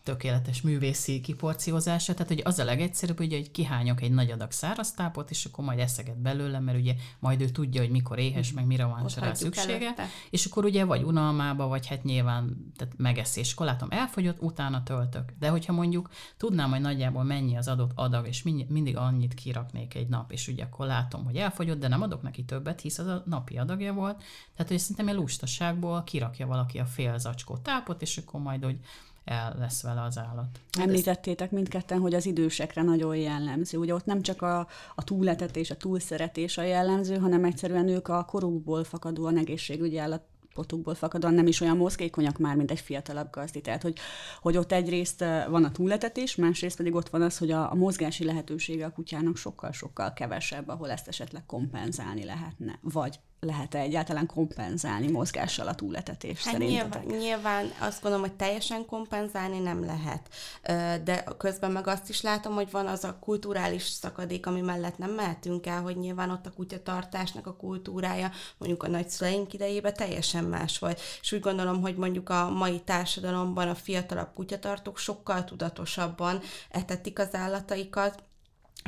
tökéletes 0.03 0.61
művészi 0.61 1.21
kiporciózása, 1.21 2.13
tehát 2.13 2.29
hogy 2.29 2.43
az 2.45 2.59
a 2.59 2.65
legegyszerűbb, 2.65 3.21
ugye, 3.21 3.37
hogy 3.37 3.51
kihányok 3.51 4.03
egy 4.03 4.13
nagy 4.13 4.31
adag 4.31 4.51
száraz 4.51 4.93
tápot, 4.93 5.31
és 5.31 5.45
akkor 5.45 5.65
majd 5.65 5.79
eszeget 5.79 6.19
belőle, 6.19 6.59
mert 6.59 6.79
ugye 6.79 6.95
majd 7.19 7.41
ő 7.41 7.49
tudja, 7.49 7.81
hogy 7.81 7.91
mikor 7.91 8.19
éhes, 8.19 8.53
meg 8.53 8.67
mire 8.67 8.85
van 8.85 9.07
rá 9.17 9.35
szüksége, 9.35 9.75
előtte. 9.75 10.09
és 10.31 10.45
akkor 10.45 10.65
ugye 10.65 10.85
vagy 10.85 11.03
unalmába, 11.03 11.67
vagy 11.67 11.87
hát 11.87 12.05
nyilván 12.05 12.73
tehát 12.77 12.95
megeszés. 12.97 13.53
Akkor 13.53 13.67
látom, 13.67 13.89
elfogyott, 13.91 14.41
utána 14.41 14.83
töltök. 14.83 15.33
De 15.39 15.49
hogyha 15.49 15.73
mondjuk 15.73 16.11
tudnám, 16.37 16.71
hogy 16.71 16.81
nagyjából 16.81 17.25
mennyi 17.25 17.57
az 17.57 17.69
adott 17.69 17.91
adag, 17.95 18.27
és 18.27 18.43
mindig 18.69 18.97
annyit 18.97 19.35
kiraknék 19.35 19.95
egy 19.95 20.09
nap, 20.09 20.33
és 20.33 20.49
ugye 20.49 20.65
akkor 20.65 20.87
látom, 20.87 21.25
hogy 21.25 21.37
elfogyott, 21.37 21.79
de 21.79 21.89
nem 21.89 22.03
adok 22.03 22.23
neki 22.23 22.45
többet, 22.45 22.81
hisz 22.81 22.99
az 22.99 23.07
a 23.07 23.23
napi 23.27 23.59
adagja 23.59 23.93
volt. 23.93 24.23
Tehát, 24.55 24.71
hogy 24.71 24.79
szerintem 24.79 25.09
egy 25.09 25.15
lustaságból 25.15 26.05
kirakja 26.05 26.47
valaki 26.47 26.79
a 26.79 26.85
fél 26.87 27.19
zacskó 27.19 27.57
tápot, 27.57 28.03
és 28.03 28.17
akkor 28.17 28.41
majd, 28.41 28.65
hogy 28.65 28.79
el 29.31 29.57
lesz 29.59 29.83
vele 29.83 30.03
az 30.03 30.19
állat. 30.19 30.61
Említettétek 30.79 31.51
mindketten, 31.51 31.99
hogy 32.01 32.15
az 32.15 32.27
idősekre 32.27 32.83
nagyon 32.83 33.17
jellemző. 33.17 33.79
Ugye 33.79 33.95
ott 33.95 34.05
nem 34.05 34.23
csak 34.23 34.43
a, 34.43 34.67
a 34.95 35.05
túletetés, 35.05 35.71
a 35.71 35.77
túlszeretés 35.77 36.59
a 36.59 36.63
jellemző, 36.63 37.17
hanem 37.17 37.45
egyszerűen 37.45 37.89
ők 37.89 38.09
a 38.09 38.25
korukból 38.25 38.85
fakadóan 38.85 39.37
egészségügyi 39.37 39.99
állat 39.99 40.23
potukból 40.55 40.95
fakadóan 40.95 41.35
nem 41.35 41.47
is 41.47 41.61
olyan 41.61 41.77
mozgékonyak 41.77 42.39
már, 42.39 42.57
mint 42.57 42.71
egy 42.71 42.81
fiatalabb 42.81 43.31
gazdi. 43.31 43.61
Tehát, 43.61 43.83
hogy, 43.83 43.99
hogy 44.41 44.57
ott 44.57 44.73
egyrészt 44.73 45.25
van 45.49 45.65
a 45.65 45.73
túletetés, 45.73 46.35
másrészt 46.37 46.77
pedig 46.77 46.95
ott 46.95 47.09
van 47.09 47.23
az, 47.23 47.39
hogy 47.39 47.51
a, 47.51 47.71
a 47.71 47.75
mozgási 47.75 48.25
lehetősége 48.25 48.85
a 48.85 48.93
kutyának 48.93 49.37
sokkal-sokkal 49.37 50.13
kevesebb, 50.13 50.69
ahol 50.69 50.91
ezt 50.91 51.09
esetleg 51.09 51.47
kompenzálni 51.47 52.25
lehetne. 52.25 52.79
Vagy 52.81 53.21
lehet-e 53.41 53.79
egyáltalán 53.79 54.27
kompenzálni 54.27 55.11
mozgással 55.11 55.69
a 55.69 55.75
túletetést 55.75 56.45
hát 56.45 56.59
nyilván, 56.59 57.05
nyilván 57.05 57.73
azt 57.79 58.03
gondolom, 58.03 58.27
hogy 58.27 58.37
teljesen 58.37 58.87
kompenzálni 58.87 59.59
nem 59.59 59.85
lehet. 59.85 60.29
De 61.05 61.25
közben 61.39 61.71
meg 61.71 61.87
azt 61.87 62.09
is 62.09 62.21
látom, 62.21 62.55
hogy 62.55 62.71
van 62.71 62.87
az 62.87 63.05
a 63.05 63.19
kulturális 63.21 63.83
szakadék, 63.83 64.47
ami 64.47 64.61
mellett 64.61 64.99
nem 64.99 65.11
mehetünk 65.11 65.67
el, 65.67 65.83
hogy 65.83 65.97
nyilván 65.97 66.31
ott 66.31 66.47
a 66.47 66.53
kutyatartásnak 66.53 67.47
a 67.47 67.57
kultúrája 67.57 68.31
mondjuk 68.59 68.83
a 68.83 68.89
nagyszüleink 68.89 69.53
idejében 69.53 69.95
teljesen 69.95 70.45
más 70.45 70.79
volt. 70.79 71.01
És 71.21 71.33
úgy 71.33 71.41
gondolom, 71.41 71.81
hogy 71.81 71.97
mondjuk 71.97 72.29
a 72.29 72.51
mai 72.51 72.81
társadalomban 72.81 73.69
a 73.69 73.75
fiatalabb 73.75 74.33
kutyatartók 74.35 74.99
sokkal 74.99 75.45
tudatosabban 75.45 76.41
etetik 76.71 77.19
az 77.19 77.35
állataikat, 77.35 78.23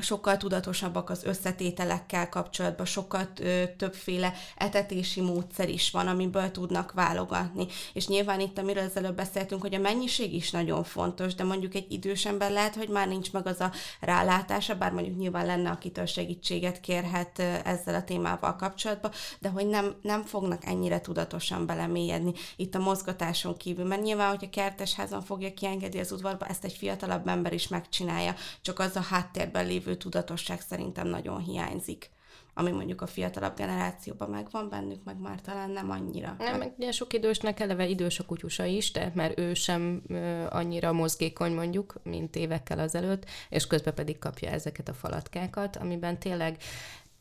sokkal 0.01 0.37
tudatosabbak 0.37 1.11
az 1.11 1.25
összetételekkel 1.25 2.29
kapcsolatban, 2.29 2.87
sokkal 2.87 3.33
többféle 3.77 4.33
etetési 4.57 5.21
módszer 5.21 5.69
is 5.69 5.91
van, 5.91 6.07
amiből 6.07 6.51
tudnak 6.51 6.93
válogatni. 6.93 7.67
És 7.93 8.07
nyilván 8.07 8.41
itt, 8.41 8.59
amiről 8.59 8.85
az 8.85 8.97
előbb 8.97 9.17
beszéltünk, 9.17 9.61
hogy 9.61 9.75
a 9.75 9.79
mennyiség 9.79 10.35
is 10.35 10.51
nagyon 10.51 10.85
fontos, 10.85 11.35
de 11.35 11.45
mondjuk 11.45 11.75
egy 11.75 11.93
idős 11.93 12.27
ember 12.27 12.51
lehet, 12.51 12.75
hogy 12.75 12.89
már 12.89 13.09
nincs 13.09 13.33
meg 13.33 13.47
az 13.47 13.61
a 13.61 13.73
rálátása, 14.01 14.75
bár 14.75 14.93
mondjuk 14.93 15.19
nyilván 15.19 15.47
lenne, 15.47 15.71
akitől 15.71 16.07
segítséget 16.07 16.81
kérhet 16.81 17.39
ezzel 17.65 17.95
a 17.95 18.05
témával 18.05 18.57
kapcsolatban, 18.57 19.11
de 19.39 19.49
hogy 19.49 19.67
nem, 19.67 19.95
nem 20.03 20.23
fognak 20.23 20.65
ennyire 20.67 21.01
tudatosan 21.01 21.67
belemélyedni 21.67 22.33
itt 22.57 22.75
a 22.75 22.79
mozgatáson 22.79 23.57
kívül, 23.57 23.85
mert 23.85 24.03
nyilván, 24.03 24.29
hogyha 24.29 24.51
kertesházon 24.51 25.23
fogja 25.23 25.55
kiengedni 25.55 26.01
az 26.01 26.13
udvarba, 26.13 26.47
ezt 26.47 26.65
egy 26.65 26.73
fiatalabb 26.73 27.29
ember 27.29 27.53
is 27.53 27.69
megcsinálja, 27.69 28.35
csak 28.61 28.79
az 28.79 28.97
a 28.97 29.01
háttérben 29.01 29.67
lévő 29.67 29.82
lévő 29.85 29.97
tudatosság 29.97 30.61
szerintem 30.61 31.07
nagyon 31.07 31.41
hiányzik 31.41 32.11
ami 32.55 32.71
mondjuk 32.71 33.01
a 33.01 33.07
fiatalabb 33.07 33.57
generációban 33.57 34.31
megvan 34.31 34.69
bennük, 34.69 35.05
meg 35.05 35.19
már 35.19 35.41
talán 35.41 35.71
nem 35.71 35.91
annyira. 35.91 36.35
Nem, 36.39 36.59
meg 36.59 36.73
ugye 36.77 36.93
sok 36.93 37.13
idősnek 37.13 37.61
eleve 37.61 37.87
idős 37.87 38.19
a 38.19 38.25
kutyusa 38.25 38.65
is, 38.65 38.91
tehát 38.91 39.15
már 39.15 39.33
ő 39.37 39.55
sem 39.55 40.03
ö, 40.09 40.45
annyira 40.51 40.93
mozgékony 40.93 41.53
mondjuk, 41.53 41.95
mint 42.03 42.37
évekkel 42.37 42.79
azelőtt, 42.79 43.25
és 43.49 43.67
közben 43.67 43.95
pedig 43.95 44.19
kapja 44.19 44.51
ezeket 44.51 44.89
a 44.89 44.95
falatkákat, 44.95 45.77
amiben 45.77 46.19
tényleg 46.19 46.57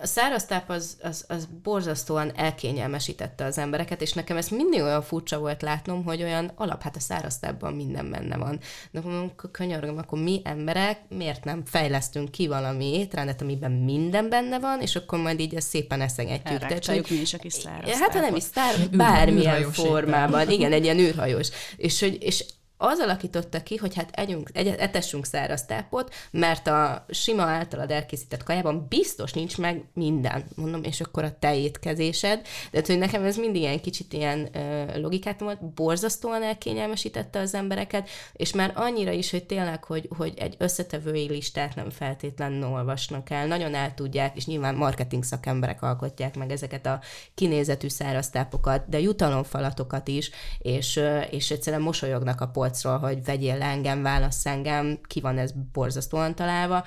a 0.02 0.06
száraz 0.08 0.46
táp 0.46 0.70
az, 0.70 0.98
az, 1.02 1.26
az 1.28 1.48
borzasztóan 1.64 2.32
elkényelmesítette 2.36 3.46
az 3.46 3.58
embereket, 3.58 4.02
és 4.02 4.14
nekem 4.14 4.38
ez 4.38 4.48
mindig 4.48 4.82
olyan 4.82 5.02
furcsa 5.02 5.40
volt 5.40 5.62
látnom, 5.62 6.04
hogy 6.04 6.24
olyan 6.24 6.52
alap, 6.56 6.82
hát 6.82 6.96
a 6.96 7.00
száraz 7.00 7.40
tápban 7.40 7.74
minden 7.74 8.12
benne 8.12 8.38
van. 8.38 8.60
De 8.92 9.02
mondom, 9.02 9.32
könyörgöm, 9.52 9.98
akkor 9.98 10.22
mi 10.22 10.42
emberek 10.44 11.00
miért 11.10 11.44
nem 11.44 11.66
fejlesztünk 11.66 12.32
ki 12.32 12.48
valami 12.48 12.98
étrendet, 13.00 13.42
amiben 13.42 13.72
minden 13.72 14.30
benne 14.30 14.60
van, 14.60 14.82
és 14.82 14.96
akkor 14.96 15.20
majd 15.20 15.40
így 15.40 15.56
ezt 15.56 15.68
szépen 15.68 16.02
eszegetjük. 16.02 16.60
Tehát, 16.60 16.86
hogy, 16.86 17.06
mi 17.10 17.16
is 17.18 17.34
a 17.34 17.38
kis 17.38 17.54
száraz 17.54 18.00
Hát 18.00 18.14
ha 18.14 18.20
nem 18.20 18.36
is 18.36 18.44
száraz, 18.44 18.88
bármilyen 18.88 19.72
formában. 19.72 20.50
Igen, 20.50 20.72
egy 20.72 20.84
ilyen 20.84 20.98
űrhajós. 20.98 21.50
És, 21.78 22.00
hogy, 22.00 22.18
és 22.22 22.46
az 22.84 23.00
alakította 23.00 23.64
ki, 23.64 23.76
hogy 23.76 23.96
hát 23.96 24.10
együnk, 24.14 24.50
egy, 24.54 24.68
etessünk 24.68 25.26
száraz 25.26 25.66
tápot, 25.66 26.14
mert 26.32 26.68
a 26.68 27.06
sima 27.10 27.44
általad 27.44 27.92
elkészített 27.92 28.44
kajában 28.44 28.86
biztos 28.90 29.34
nincs 29.34 29.58
meg 29.58 29.84
minden, 29.94 30.46
mondom, 30.56 30.84
és 30.84 31.02
akkor 31.02 31.24
a 31.24 31.38
te 31.40 31.56
étkezésed. 31.56 32.42
De 32.72 32.82
hogy 32.86 32.98
nekem 32.98 33.24
ez 33.24 33.38
mindig 33.38 33.62
ilyen 33.62 33.82
kicsit 33.82 34.14
ilyen 34.14 34.50
logikát 34.96 35.40
volt, 35.40 35.74
borzasztóan 35.74 36.44
elkényelmesítette 36.44 37.40
az 37.40 37.54
embereket, 37.54 38.10
és 38.34 38.54
már 38.54 38.72
annyira 38.76 39.12
is, 39.12 39.32
hogy 39.32 39.44
tényleg, 39.44 39.84
hogy, 39.84 40.10
hogy 40.18 40.34
egy 40.38 40.56
összetevői 40.58 41.28
listát 41.28 41.76
nem 41.76 41.90
feltétlenül 41.90 42.70
olvasnak 42.70 43.30
el, 43.30 43.48
nagyon 43.48 43.74
el 43.74 43.94
tudják, 43.94 44.36
és 44.36 44.46
nyilván 44.46 44.76
marketing 44.76 45.24
szakemberek 45.24 45.82
alkotják 45.82 46.38
meg 46.38 46.52
ezeket 46.52 46.86
a 46.86 47.00
kinézetű 47.34 47.88
száraz 47.88 48.30
tápokat, 48.30 48.90
de 48.90 49.00
jutalomfalatokat 49.00 50.08
is, 50.08 50.30
és, 50.60 51.00
és 51.30 51.52
egyszerűen 51.52 51.82
mosolyognak 51.82 52.42
a 52.42 52.48
polc 52.48 52.71
polcról, 52.72 52.98
hogy 52.98 53.24
vegyél 53.24 53.58
le 53.58 53.66
engem, 53.66 54.02
válassz 54.02 54.46
engem, 54.46 55.00
ki 55.08 55.20
van 55.20 55.38
ez 55.38 55.52
borzasztóan 55.74 56.36
találva, 56.36 56.86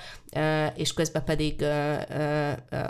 és 0.75 0.93
közben 0.93 1.23
pedig 1.23 1.65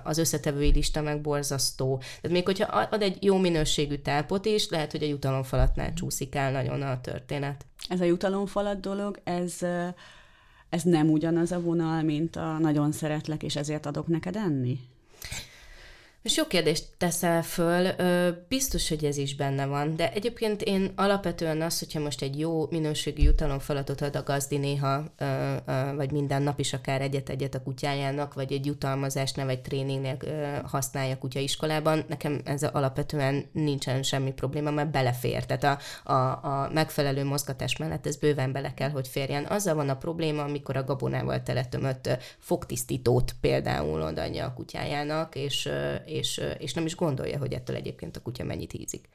az 0.03 0.17
összetevői 0.17 0.71
lista 0.71 1.01
meg 1.01 1.21
borzasztó. 1.21 1.97
Tehát 1.97 2.37
még 2.37 2.45
hogyha 2.45 2.87
ad 2.91 3.01
egy 3.01 3.23
jó 3.23 3.37
minőségű 3.37 3.95
tápot 3.95 4.45
is, 4.45 4.69
lehet, 4.69 4.91
hogy 4.91 5.03
a 5.03 5.07
jutalomfalatnál 5.07 5.93
csúszik 5.93 6.35
el 6.35 6.51
nagyon 6.51 6.81
a 6.81 7.01
történet. 7.01 7.65
Ez 7.89 8.01
a 8.01 8.05
jutalomfalat 8.05 8.79
dolog, 8.79 9.19
ez 9.23 9.57
ez 10.69 10.83
nem 10.83 11.09
ugyanaz 11.09 11.51
a 11.51 11.61
vonal, 11.61 12.01
mint 12.01 12.35
a 12.35 12.57
nagyon 12.57 12.91
szeretlek, 12.91 13.43
és 13.43 13.55
ezért 13.55 13.85
adok 13.85 14.07
neked 14.07 14.35
enni? 14.35 14.79
Sok 16.27 16.47
kérdést 16.47 16.85
teszel 16.97 17.43
föl, 17.43 17.87
biztos, 18.47 18.89
hogy 18.89 19.05
ez 19.05 19.17
is 19.17 19.35
benne 19.35 19.65
van, 19.65 19.95
de 19.95 20.11
egyébként 20.11 20.61
én 20.61 20.91
alapvetően 20.95 21.61
az, 21.61 21.79
hogyha 21.79 21.99
most 21.99 22.21
egy 22.21 22.39
jó 22.39 22.67
minőségű 22.69 23.23
jutalomfalatot 23.23 24.01
ad 24.01 24.15
a 24.15 24.23
gazdi 24.23 24.57
néha, 24.57 25.03
vagy 25.95 26.11
minden 26.11 26.41
nap 26.41 26.59
is 26.59 26.73
akár 26.73 27.01
egyet-egyet 27.01 27.55
a 27.55 27.63
kutyájának, 27.63 28.33
vagy 28.33 28.51
egy 28.51 28.65
jutalmazást 28.65 29.35
ne 29.35 29.45
vagy 29.45 29.61
tréningnél 29.61 30.17
használja 30.65 31.13
a 31.13 31.17
kutya 31.17 31.39
iskolában, 31.39 32.03
nekem 32.07 32.41
ez 32.43 32.63
alapvetően 32.63 33.45
nincsen 33.51 34.03
semmi 34.03 34.33
probléma, 34.33 34.71
mert 34.71 34.91
belefér. 34.91 35.45
Tehát 35.45 35.79
a, 36.03 36.13
a, 36.13 36.45
a 36.45 36.69
megfelelő 36.73 37.23
mozgatás 37.23 37.77
mellett 37.77 38.07
ez 38.07 38.15
bőven 38.15 38.51
bele 38.51 38.73
kell, 38.73 38.89
hogy 38.89 39.07
férjen. 39.07 39.45
Azzal 39.45 39.75
van 39.75 39.89
a 39.89 39.97
probléma, 39.97 40.43
amikor 40.43 40.77
a 40.77 40.83
gabonával 40.83 41.43
teletömött 41.43 42.09
fogtisztítót 42.39 43.35
például 43.41 44.01
odaadja 44.01 44.45
a 44.45 44.53
kutyájának, 44.53 45.35
és 45.35 45.69
és, 46.15 46.41
és 46.57 46.73
nem 46.73 46.85
is 46.85 46.95
gondolja, 46.95 47.37
hogy 47.37 47.53
ettől 47.53 47.75
egyébként 47.75 48.17
a 48.17 48.21
kutya 48.21 48.43
mennyit 48.43 48.71
hízik. 48.71 49.09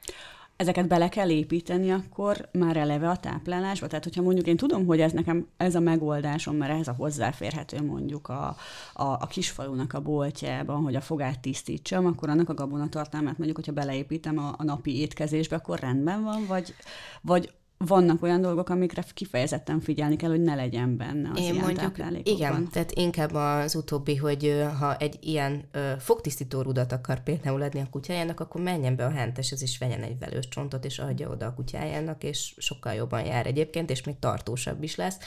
Ezeket 0.55 0.87
bele 0.87 1.09
kell 1.09 1.29
építeni 1.29 1.91
akkor 1.91 2.49
már 2.51 2.77
eleve 2.77 3.09
a 3.09 3.17
táplálásba? 3.17 3.87
Tehát, 3.87 4.03
hogyha 4.03 4.21
mondjuk 4.21 4.47
én 4.47 4.57
tudom, 4.57 4.85
hogy 4.85 5.01
ez 5.01 5.11
nekem 5.11 5.47
ez 5.57 5.75
a 5.75 5.79
megoldásom, 5.79 6.55
mert 6.55 6.79
ez 6.79 6.87
a 6.87 6.95
hozzáférhető 6.97 7.81
mondjuk 7.81 8.29
a, 8.29 8.55
a, 8.93 9.03
a 9.03 9.27
kisfalunak 9.29 9.93
a 9.93 10.01
boltjában, 10.01 10.83
hogy 10.83 10.95
a 10.95 11.01
fogát 11.01 11.39
tisztítsam, 11.39 12.05
akkor 12.05 12.29
annak 12.29 12.49
a 12.49 12.53
gabonatartalmát 12.53 13.37
mondjuk, 13.37 13.57
hogyha 13.57 13.71
beleépítem 13.71 14.37
a, 14.37 14.53
a 14.57 14.63
napi 14.63 14.99
étkezésbe, 14.99 15.55
akkor 15.55 15.79
rendben 15.79 16.23
van, 16.23 16.45
vagy, 16.47 16.73
vagy 17.21 17.51
vannak 17.85 18.23
olyan 18.23 18.41
dolgok, 18.41 18.69
amikre 18.69 19.03
kifejezetten 19.13 19.79
figyelni 19.79 20.15
kell, 20.15 20.29
hogy 20.29 20.41
ne 20.41 20.55
legyen 20.55 20.97
benne 20.97 21.29
az 21.31 21.39
Én 21.39 21.43
ilyen 21.43 21.55
mondjuk, 21.55 21.97
Igen, 22.23 22.69
tehát 22.71 22.91
inkább 22.91 23.33
az 23.33 23.75
utóbbi, 23.75 24.15
hogy 24.15 24.65
ha 24.79 24.97
egy 24.97 25.17
ilyen 25.21 25.63
ö, 25.71 25.91
fogtisztító 25.99 26.61
rudat 26.61 26.91
akar 26.91 27.23
például 27.23 27.61
adni 27.61 27.79
a 27.79 27.87
kutyájának, 27.91 28.39
akkor 28.39 28.61
menjen 28.61 28.95
be 28.95 29.05
a 29.05 29.09
henteshez, 29.09 29.61
és 29.61 29.77
vegyen 29.77 30.01
egy 30.01 30.19
velős 30.19 30.47
csontot, 30.47 30.85
és 30.85 30.99
adja 30.99 31.29
oda 31.29 31.45
a 31.45 31.53
kutyájának, 31.53 32.23
és 32.23 32.53
sokkal 32.57 32.93
jobban 32.93 33.25
jár 33.25 33.47
egyébként, 33.47 33.89
és 33.89 34.03
még 34.03 34.19
tartósabb 34.19 34.83
is 34.83 34.95
lesz. 34.95 35.17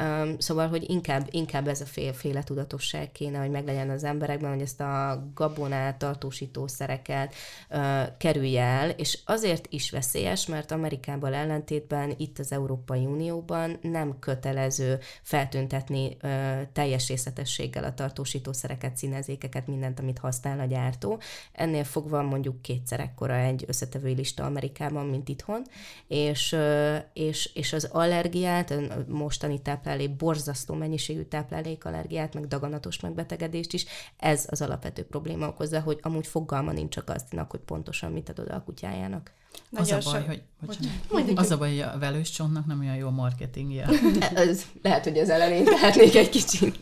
Um, 0.00 0.38
szóval, 0.38 0.68
hogy 0.68 0.90
inkább, 0.90 1.28
inkább 1.30 1.68
ez 1.68 1.80
a 1.80 1.84
fél, 1.84 2.12
féle 2.12 2.42
tudatosság 2.42 3.12
kéne, 3.12 3.38
hogy 3.38 3.50
meglegyen 3.50 3.90
az 3.90 4.04
emberekben, 4.04 4.50
hogy 4.50 4.62
ezt 4.62 4.80
a 4.80 5.24
gabonát, 5.34 5.98
tartósítószereket 5.98 7.34
uh, 7.70 8.02
kerülje 8.18 8.62
el, 8.62 8.90
és 8.90 9.18
azért 9.24 9.66
is 9.70 9.90
veszélyes, 9.90 10.46
mert 10.46 10.70
Amerikában 10.70 11.32
ellentétben 11.32 11.99
esetben 12.00 12.14
itt 12.18 12.38
az 12.38 12.52
Európai 12.52 13.06
Unióban 13.06 13.78
nem 13.82 14.18
kötelező 14.18 14.98
feltüntetni 15.22 16.16
ö, 16.20 16.60
teljes 16.72 17.08
részletességgel 17.08 17.84
a 17.84 17.94
tartósítószereket, 17.94 18.96
színezékeket, 18.96 19.66
mindent, 19.66 20.00
amit 20.00 20.18
használ 20.18 20.60
a 20.60 20.64
gyártó. 20.64 21.20
Ennél 21.52 21.84
fogva 21.84 22.22
mondjuk 22.22 22.62
kétszer 22.62 23.00
ekkora 23.00 23.34
egy 23.34 23.64
összetevői 23.66 24.14
lista 24.14 24.44
Amerikában, 24.44 25.06
mint 25.06 25.28
itthon, 25.28 25.62
és, 26.08 26.52
ö, 26.52 26.96
és, 27.12 27.50
és 27.54 27.72
az 27.72 27.84
allergiát, 27.84 28.74
mostani 29.08 29.62
táplálék, 29.62 30.16
borzasztó 30.16 30.74
mennyiségű 30.74 31.22
táplálékallergiát, 31.22 32.34
meg 32.34 32.46
daganatos 32.46 33.00
megbetegedést 33.00 33.72
is, 33.72 33.84
ez 34.16 34.46
az 34.50 34.62
alapvető 34.62 35.04
probléma 35.04 35.48
okozza, 35.48 35.80
hogy 35.80 35.98
amúgy 36.02 36.26
fogalma 36.26 36.72
nincs 36.72 36.96
a 36.96 37.02
gazdinak, 37.06 37.50
hogy 37.50 37.60
pontosan 37.60 38.12
mit 38.12 38.28
ad 38.28 38.38
oda 38.38 38.54
a 38.54 38.62
kutyájának. 38.62 39.32
Nagyon 39.68 39.96
az 39.98 40.06
a 40.06 40.10
baj, 40.10 40.26
hogy, 40.26 40.42
bocsánat, 40.66 41.38
az 41.38 41.50
a 41.50 41.58
baj, 41.58 41.68
hogy 41.68 41.80
a 41.80 41.98
velős 41.98 42.30
csontnak 42.30 42.66
nem 42.66 42.80
olyan 42.80 42.96
jó 42.96 43.10
marketingje. 43.10 43.88
ez, 44.34 44.62
lehet, 44.82 45.04
hogy 45.04 45.18
az 45.18 45.30
elején 45.30 45.64
tehetnék 45.64 46.14
egy 46.14 46.28
kicsit. 46.28 46.78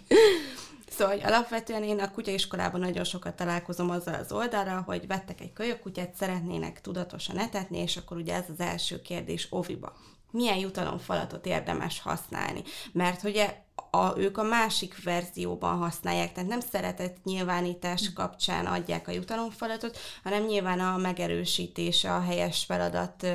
Szóval 0.89 1.15
hogy 1.15 1.25
alapvetően 1.25 1.83
én 1.83 1.99
a 1.99 2.11
kutyaiskolában 2.11 2.81
nagyon 2.81 3.05
sokat 3.05 3.35
találkozom 3.35 3.91
azzal 3.91 4.15
az 4.15 4.33
oldalra, 4.33 4.83
hogy 4.87 5.07
vettek 5.07 5.41
egy 5.41 5.53
kölyökkutyát, 5.53 6.15
szeretnének 6.15 6.81
tudatosan 6.81 7.39
etetni, 7.39 7.79
és 7.79 7.97
akkor 7.97 8.17
ugye 8.17 8.35
ez 8.35 8.45
az 8.53 8.61
első 8.61 9.03
kérdés 9.03 9.47
oviba. 9.51 9.97
Milyen 10.31 10.57
jutalomfalatot 10.57 11.47
érdemes 11.47 12.01
használni? 12.01 12.63
Mert 12.93 13.25
ugye 13.25 13.67
a, 13.91 14.19
ők 14.19 14.39
a 14.39 14.43
másik 14.43 15.03
verzióban 15.05 15.77
használják, 15.77 16.33
tehát 16.33 16.49
nem 16.49 16.61
szeretett 16.61 17.17
nyilvánítás 17.25 18.13
kapcsán 18.13 18.67
adják 18.67 19.09
a 19.09 19.13
jutalomfalatot, 19.13 19.99
hanem 20.23 20.45
nyilván 20.45 20.81
a 20.81 20.97
megerősítése, 20.97 22.15
a 22.15 22.21
helyes 22.21 22.65
feladat 22.65 23.27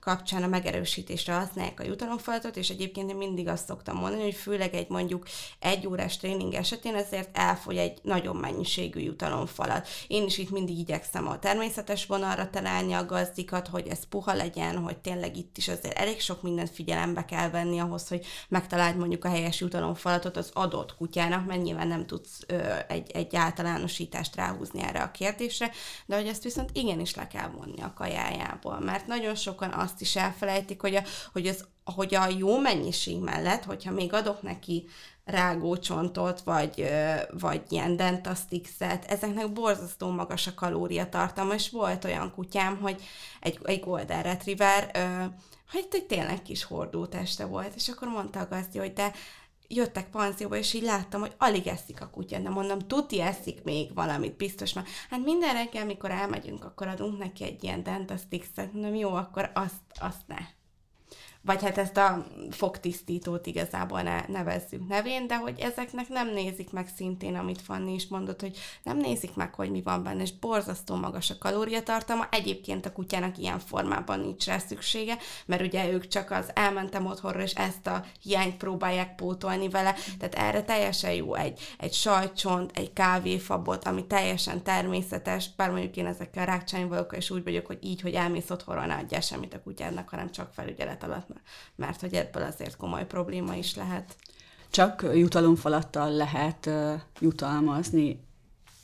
kapcsán 0.00 0.42
a 0.42 0.46
megerősítésre 0.46 1.34
használják 1.34 1.80
a 1.80 1.84
jutalomfalatot, 1.84 2.56
és 2.56 2.68
egyébként 2.68 3.10
én 3.10 3.16
mindig 3.16 3.48
azt 3.48 3.66
szoktam 3.66 3.96
mondani, 3.96 4.22
hogy 4.22 4.34
főleg 4.34 4.74
egy 4.74 4.88
mondjuk 4.88 5.26
egy 5.58 5.86
órás 5.86 6.16
tréning 6.16 6.54
esetén 6.54 6.94
ezért 6.94 7.36
elfogy 7.38 7.76
egy 7.76 7.98
nagyon 8.02 8.36
mennyiségű 8.36 9.00
jutalomfalat. 9.00 9.88
Én 10.06 10.24
is 10.24 10.38
itt 10.38 10.50
mindig 10.50 10.78
igyekszem 10.78 11.28
a 11.28 11.38
természetes 11.38 12.06
vonalra 12.06 12.50
találni 12.50 12.92
a 12.92 13.06
gazdikat, 13.06 13.68
hogy 13.68 13.86
ez 13.86 14.04
puha 14.08 14.34
legyen, 14.34 14.78
hogy 14.78 14.98
tényleg 14.98 15.36
itt 15.36 15.56
is 15.56 15.68
azért 15.68 15.98
elég 15.98 16.20
sok 16.20 16.42
mindent 16.42 16.70
figyelembe 16.70 17.24
kell 17.24 17.50
venni 17.50 17.78
ahhoz, 17.78 18.08
hogy 18.08 18.26
megtaláld 18.48 18.96
mondjuk 18.96 19.24
a 19.24 19.28
helyes 19.28 19.60
jutalom 19.60 19.87
jutalomfalatot 19.88 20.36
az 20.36 20.50
adott 20.54 20.96
kutyának, 20.96 21.46
mert 21.46 21.62
nyilván 21.62 21.88
nem 21.88 22.06
tudsz 22.06 22.40
ö, 22.46 22.74
egy, 22.88 23.10
egy 23.10 23.36
általánosítást 23.36 24.36
ráhúzni 24.36 24.82
erre 24.82 25.02
a 25.02 25.10
kérdésre, 25.10 25.70
de 26.06 26.16
hogy 26.16 26.26
ezt 26.26 26.42
viszont 26.42 26.70
igenis 26.72 27.14
le 27.14 27.26
kell 27.26 27.48
vonni 27.48 27.82
a 27.82 27.92
kajájából, 27.96 28.80
mert 28.80 29.06
nagyon 29.06 29.34
sokan 29.34 29.70
azt 29.70 30.00
is 30.00 30.16
elfelejtik, 30.16 30.80
hogy 30.80 30.94
a, 30.94 31.02
hogy 31.32 31.46
az 31.46 31.66
hogy 31.94 32.14
a 32.14 32.28
jó 32.38 32.58
mennyiség 32.58 33.18
mellett, 33.20 33.64
hogyha 33.64 33.92
még 33.92 34.12
adok 34.12 34.42
neki 34.42 34.88
rágócsontot, 35.24 36.40
vagy, 36.40 36.88
vagy 37.30 37.62
ilyen 37.68 37.96
dentastixet, 37.96 39.04
ezeknek 39.04 39.52
borzasztó 39.52 40.10
magas 40.10 40.46
a 40.46 40.54
kalóriatartalma, 40.54 41.54
és 41.54 41.70
volt 41.70 42.04
olyan 42.04 42.32
kutyám, 42.34 42.78
hogy 42.80 43.02
egy, 43.40 43.58
egy 43.64 43.80
Golden 43.80 44.22
Retriever, 44.22 44.90
hogy 45.70 46.04
tényleg 46.08 46.42
kis 46.42 46.64
hordóteste 46.64 47.44
volt, 47.44 47.74
és 47.74 47.88
akkor 47.88 48.08
mondta 48.08 48.40
a 48.40 48.48
gazdi, 48.50 48.78
hogy 48.78 48.92
de 48.92 49.12
jöttek 49.68 50.10
panzióba, 50.10 50.56
és 50.56 50.74
így 50.74 50.82
láttam, 50.82 51.20
hogy 51.20 51.34
alig 51.38 51.66
eszik 51.66 52.00
a 52.00 52.10
kutya, 52.10 52.38
de 52.38 52.48
mondom, 52.48 52.78
tuti 52.78 53.20
eszik 53.20 53.62
még 53.62 53.94
valamit, 53.94 54.36
biztos 54.36 54.72
már. 54.72 54.84
Hát 55.10 55.24
minden 55.24 55.52
reggel, 55.52 55.82
amikor 55.82 56.10
elmegyünk, 56.10 56.64
akkor 56.64 56.86
adunk 56.86 57.18
neki 57.18 57.44
egy 57.44 57.64
ilyen 57.64 57.82
dentastixet, 57.82 58.72
mondom, 58.72 58.94
jó, 58.94 59.14
akkor 59.14 59.50
azt, 59.54 59.82
azt 60.00 60.26
ne 60.26 60.57
vagy 61.48 61.62
hát 61.62 61.78
ezt 61.78 61.96
a 61.96 62.26
fogtisztítót 62.50 63.46
igazából 63.46 64.02
ne, 64.02 64.24
nevezzük 64.26 64.88
nevén, 64.88 65.26
de 65.26 65.36
hogy 65.36 65.58
ezeknek 65.58 66.08
nem 66.08 66.32
nézik 66.32 66.70
meg 66.72 66.88
szintén, 66.96 67.36
amit 67.36 67.60
Fanni 67.60 67.94
is 67.94 68.06
mondott, 68.06 68.40
hogy 68.40 68.56
nem 68.82 68.96
nézik 68.96 69.34
meg, 69.34 69.54
hogy 69.54 69.70
mi 69.70 69.82
van 69.82 70.02
benne, 70.02 70.22
és 70.22 70.38
borzasztó 70.38 70.94
magas 70.94 71.30
a 71.30 71.38
kalóriatartalma. 71.38 72.26
Egyébként 72.30 72.86
a 72.86 72.92
kutyának 72.92 73.38
ilyen 73.38 73.58
formában 73.58 74.20
nincs 74.20 74.46
rá 74.46 74.58
szüksége, 74.58 75.16
mert 75.46 75.62
ugye 75.62 75.90
ők 75.90 76.06
csak 76.08 76.30
az 76.30 76.50
elmentem 76.54 77.06
otthonra, 77.06 77.42
és 77.42 77.52
ezt 77.52 77.86
a 77.86 78.04
hiányt 78.22 78.56
próbálják 78.56 79.14
pótolni 79.14 79.68
vele, 79.68 79.94
tehát 80.18 80.34
erre 80.34 80.62
teljesen 80.62 81.12
jó 81.12 81.34
egy, 81.34 81.60
egy 81.78 81.92
sajtcsont, 81.92 82.70
egy 82.74 82.92
kávéfabot, 82.92 83.84
ami 83.84 84.06
teljesen 84.06 84.62
természetes, 84.62 85.54
bár 85.56 85.70
mondjuk 85.70 85.96
én 85.96 86.06
ezekkel 86.06 86.46
rákcsányvalókkal, 86.46 87.18
és 87.18 87.30
úgy 87.30 87.44
vagyok, 87.44 87.66
hogy 87.66 87.78
így, 87.80 88.00
hogy 88.00 88.14
elmész 88.14 88.50
otthonra, 88.50 88.86
ne 88.86 88.94
adjál 88.94 89.20
semmit 89.20 89.54
a 89.54 89.62
kutyádnak, 89.62 90.08
hanem 90.08 90.30
csak 90.30 90.52
felügyelet 90.52 91.04
alatt 91.04 91.36
mert 91.76 92.00
hogy 92.00 92.14
ebből 92.14 92.42
azért 92.42 92.76
komoly 92.76 93.06
probléma 93.06 93.54
is 93.54 93.74
lehet. 93.74 94.16
Csak 94.70 95.06
jutalomfalattal 95.14 96.10
lehet 96.12 96.70
jutalmazni 97.20 98.20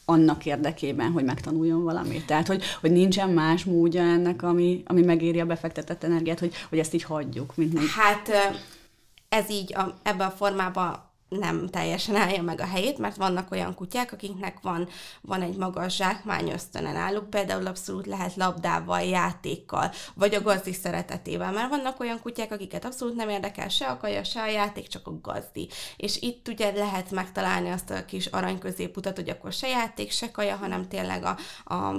annak 0.05 0.47
érdekében, 0.47 1.11
hogy 1.11 1.25
megtanuljon 1.25 1.83
valamit. 1.83 2.27
Tehát, 2.27 2.47
hogy, 2.47 2.63
hogy 2.81 2.93
nincsen 2.93 3.31
más 3.31 3.65
módja 3.65 4.03
ennek, 4.03 4.43
ami, 4.43 4.83
ami 4.87 5.03
megéri 5.03 5.41
a 5.41 5.47
befektetett 5.47 6.05
energiát, 6.05 6.39
hogy, 6.39 6.55
hogy 6.69 6.79
ezt 6.79 6.95
így 6.95 7.03
hagyjuk. 7.03 7.57
Mint 7.57 7.73
még. 7.73 7.89
Hát 7.89 8.31
ez 9.29 9.51
így 9.51 9.75
a, 9.75 9.95
ebben 10.03 10.27
a 10.27 10.31
formában 10.31 11.13
nem 11.39 11.69
teljesen 11.69 12.17
állja 12.17 12.43
meg 12.43 12.61
a 12.61 12.67
helyét, 12.67 12.99
mert 12.99 13.17
vannak 13.17 13.51
olyan 13.51 13.75
kutyák, 13.75 14.13
akiknek 14.13 14.59
van, 14.63 14.89
van 15.21 15.43
egy 15.43 15.57
magas 15.57 15.97
zsákmány 15.97 16.51
ösztöne 16.51 16.93
náluk, 16.93 17.31
például 17.31 17.67
abszolút 17.67 18.07
lehet 18.07 18.37
labdával, 18.37 19.01
játékkal, 19.01 19.91
vagy 20.15 20.35
a 20.35 20.43
gazdi 20.43 20.73
szeretetével, 20.73 21.53
mert 21.53 21.69
vannak 21.69 22.01
olyan 22.01 22.21
kutyák, 22.21 22.53
akiket 22.53 22.85
abszolút 22.85 23.15
nem 23.15 23.29
érdekel 23.29 23.69
se 23.69 23.87
a 23.87 23.97
kaja, 23.97 24.25
se 24.25 24.41
a 24.41 24.47
játék, 24.47 24.89
csak 24.89 25.07
a 25.07 25.21
gazdi. 25.23 25.69
És 25.97 26.23
itt 26.23 26.49
ugye 26.49 26.73
lehet 26.73 27.11
megtalálni 27.11 27.71
azt 27.71 27.91
a 27.91 28.05
kis 28.05 28.27
arany 28.27 28.59
középutat, 28.59 29.17
hogy 29.17 29.29
akkor 29.29 29.53
se 29.53 29.69
játék, 29.69 30.11
se 30.11 30.31
kaja, 30.31 30.57
hanem 30.57 30.89
tényleg 30.89 31.25
a, 31.25 31.37
a 31.65 31.93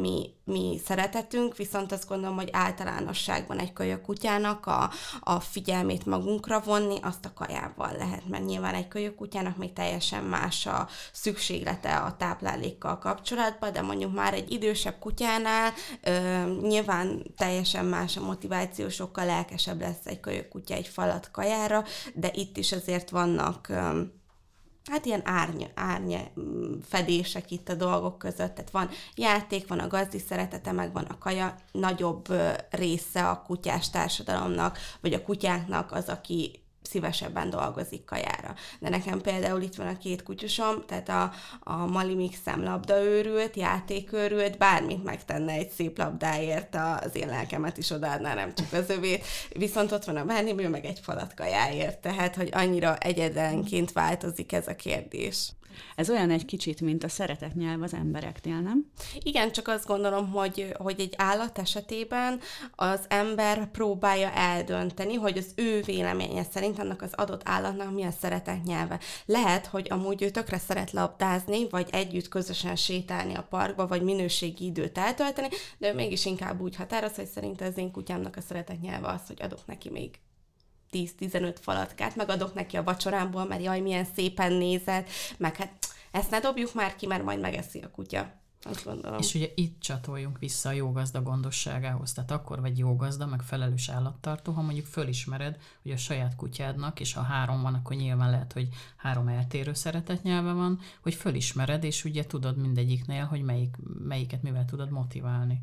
mi, 0.45 0.79
szeretetünk, 0.85 1.57
viszont 1.57 1.91
azt 1.91 2.07
gondolom, 2.07 2.35
hogy 2.35 2.49
általánosságban 2.51 3.59
egy 3.59 3.73
kaja 3.73 4.01
kutyának 4.01 4.65
a, 4.65 4.91
a 5.19 5.39
figyelmét 5.39 6.05
magunkra 6.05 6.59
vonni, 6.59 6.97
azt 7.01 7.25
a 7.25 7.33
kajával 7.33 7.91
lehet, 7.97 8.27
mert 8.27 8.45
nyilván 8.45 8.73
egy 8.73 8.87
kaja 8.87 9.15
kutyának 9.15 9.57
még 9.57 9.73
teljesen 9.73 10.23
más 10.23 10.65
a 10.65 10.87
szükséglete 11.11 11.95
a 11.95 12.15
táplálékkal 12.17 12.97
kapcsolatban, 12.97 13.73
de 13.73 13.81
mondjuk 13.81 14.13
már 14.13 14.33
egy 14.33 14.51
idősebb 14.51 14.99
kutyánál 14.99 15.73
ö, 16.01 16.43
nyilván 16.61 17.23
teljesen 17.37 17.85
más 17.85 18.17
a 18.17 18.21
motiváció, 18.21 18.89
sokkal 18.89 19.25
lelkesebb 19.25 19.81
lesz 19.81 20.05
egy 20.05 20.47
kutya 20.49 20.73
egy 20.73 20.87
falat 20.87 21.31
kajára, 21.31 21.83
de 22.13 22.31
itt 22.33 22.57
is 22.57 22.71
azért 22.71 23.09
vannak 23.09 23.69
ö, 23.69 24.01
hát 24.91 25.05
ilyen 25.05 25.21
árny, 25.23 25.63
árny 25.73 26.15
mm, 26.39 26.73
fedések 26.87 27.51
itt 27.51 27.69
a 27.69 27.75
dolgok 27.75 28.17
között. 28.17 28.55
Tehát 28.55 28.71
van 28.71 28.89
játék, 29.15 29.67
van 29.67 29.79
a 29.79 29.87
gazdi 29.87 30.19
szeretete, 30.19 30.71
meg 30.71 30.93
van 30.93 31.05
a 31.05 31.17
kaja. 31.17 31.55
Nagyobb 31.71 32.27
része 32.69 33.29
a 33.29 33.41
kutyás 33.41 33.89
társadalomnak, 33.89 34.77
vagy 35.01 35.13
a 35.13 35.21
kutyáknak 35.21 35.91
az, 35.91 36.09
aki 36.09 36.64
szívesebben 36.85 37.49
dolgozik 37.49 38.05
kajára. 38.05 38.55
De 38.79 38.89
nekem 38.89 39.21
például 39.21 39.61
itt 39.61 39.75
van 39.75 39.87
a 39.87 39.97
két 39.97 40.23
kutyusom, 40.23 40.83
tehát 40.87 41.09
a, 41.09 41.31
a 41.59 41.85
Mali 41.85 42.15
Mixem 42.15 42.63
labdaőrült, 42.63 43.55
játékőrült, 43.55 44.57
bármit 44.57 45.03
megtenne 45.03 45.53
egy 45.53 45.69
szép 45.69 45.97
labdáért, 45.97 46.75
az 46.75 47.15
én 47.15 47.27
lelkemet 47.27 47.77
is 47.77 47.89
odaadná, 47.89 48.33
nem 48.33 48.53
csak 48.55 48.73
az 48.73 48.89
övét. 48.89 49.25
Viszont 49.49 49.91
ott 49.91 50.03
van 50.03 50.15
a 50.15 50.25
Berniből, 50.25 50.69
meg 50.69 50.85
egy 50.85 50.99
falat 50.99 51.33
kajáért, 51.33 51.99
tehát 51.99 52.35
hogy 52.35 52.49
annyira 52.51 52.97
egyedenként 52.97 53.91
változik 53.91 54.51
ez 54.51 54.67
a 54.67 54.75
kérdés. 54.75 55.51
Ez 55.95 56.09
olyan 56.09 56.31
egy 56.31 56.45
kicsit, 56.45 56.81
mint 56.81 57.03
a 57.03 57.09
szeretet 57.09 57.55
nyelv 57.55 57.81
az 57.81 57.93
embereknél, 57.93 58.59
nem? 58.59 58.91
Igen, 59.19 59.51
csak 59.51 59.67
azt 59.67 59.85
gondolom, 59.85 60.31
hogy, 60.31 60.73
hogy 60.77 60.99
egy 60.99 61.13
állat 61.17 61.59
esetében 61.59 62.39
az 62.75 62.99
ember 63.07 63.71
próbálja 63.71 64.31
eldönteni, 64.31 65.13
hogy 65.13 65.37
az 65.37 65.51
ő 65.55 65.81
véleménye 65.81 66.43
szerint 66.43 66.79
annak 66.79 67.01
az 67.01 67.13
adott 67.13 67.41
állatnak 67.45 67.93
mi 67.93 68.03
a 68.03 68.11
szeretet 68.11 68.63
nyelve. 68.63 68.99
Lehet, 69.25 69.65
hogy 69.65 69.87
amúgy 69.89 70.21
ő 70.21 70.29
tökre 70.29 70.57
szeret 70.57 70.91
labdázni, 70.91 71.69
vagy 71.69 71.89
együtt 71.91 72.27
közösen 72.27 72.75
sétálni 72.75 73.33
a 73.33 73.47
parkba, 73.49 73.87
vagy 73.87 74.01
minőségi 74.01 74.65
időt 74.65 74.97
eltölteni, 74.97 75.47
de 75.77 75.89
ő 75.89 75.93
mégis 75.93 76.25
inkább 76.25 76.61
úgy 76.61 76.75
határoz, 76.75 77.15
hogy 77.15 77.27
szerint 77.27 77.61
az 77.61 77.77
én 77.77 77.91
kutyámnak 77.91 78.35
a 78.35 78.41
szeretet 78.41 78.81
nyelve 78.81 79.07
az, 79.07 79.21
hogy 79.27 79.41
adok 79.41 79.65
neki 79.65 79.89
még 79.89 80.19
10-15 80.95 81.55
falatkát, 81.61 82.15
megadok 82.15 82.53
neki 82.53 82.77
a 82.77 82.83
vacsorámból, 82.83 83.45
mert 83.45 83.63
jaj, 83.63 83.79
milyen 83.79 84.07
szépen 84.15 84.53
nézett, 84.53 85.09
meg 85.37 85.55
hát 85.55 85.71
ezt 86.11 86.31
ne 86.31 86.39
dobjuk 86.39 86.73
már 86.73 86.95
ki, 86.95 87.07
mert 87.07 87.23
majd 87.23 87.39
megeszi 87.39 87.79
a 87.79 87.91
kutya. 87.91 88.43
Azt 88.67 88.85
gondolom. 88.85 89.19
És 89.19 89.33
ugye 89.33 89.47
itt 89.55 89.79
csatoljunk 89.79 90.39
vissza 90.39 90.69
a 90.69 90.71
jó 90.71 90.91
gazda 90.91 91.21
gondosságához. 91.21 92.13
Tehát 92.13 92.31
akkor 92.31 92.61
vagy 92.61 92.77
jó 92.77 92.95
gazda, 92.95 93.25
meg 93.25 93.41
felelős 93.41 93.89
állattartó, 93.89 94.51
ha 94.51 94.61
mondjuk 94.61 94.85
fölismered, 94.85 95.57
hogy 95.81 95.91
a 95.91 95.97
saját 95.97 96.35
kutyádnak, 96.35 96.99
és 96.99 97.13
ha 97.13 97.21
három 97.21 97.61
van, 97.61 97.73
akkor 97.73 97.95
nyilván 97.95 98.29
lehet, 98.29 98.53
hogy 98.53 98.67
három 98.95 99.27
eltérő 99.27 99.73
szeretetnyelve 99.73 100.51
van, 100.51 100.79
hogy 101.01 101.13
fölismered, 101.13 101.83
és 101.83 102.03
ugye 102.03 102.25
tudod 102.25 102.57
mindegyiknél, 102.57 103.23
hogy 103.23 103.41
melyik, 103.41 103.75
melyiket 103.99 104.41
mivel 104.41 104.65
tudod 104.65 104.89
motiválni. 104.89 105.61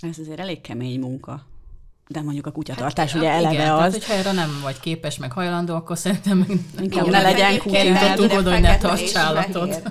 Ez 0.00 0.18
azért 0.18 0.40
elég 0.40 0.60
kemény 0.60 1.00
munka 1.00 1.46
de 2.12 2.22
mondjuk 2.22 2.46
a 2.46 2.50
kutyatartás 2.50 3.12
hát, 3.12 3.20
ugye 3.20 3.30
eleve 3.30 3.52
igen, 3.52 3.70
az. 3.70 3.76
Tehát, 3.78 3.92
hogyha 3.92 4.14
erre 4.14 4.32
nem 4.32 4.60
vagy 4.62 4.80
képes, 4.80 5.18
meg 5.18 5.32
hajlandó, 5.32 5.74
akkor 5.74 5.98
szerintem 5.98 6.46
inkább 6.80 7.06
ne 7.10 7.22
legyen 7.22 7.58
kutya. 7.58 8.14
Tudod, 8.14 8.48
hogy 8.52 8.60
ne 8.60 8.76
tarts 8.76 9.14
állatot. 9.14 9.82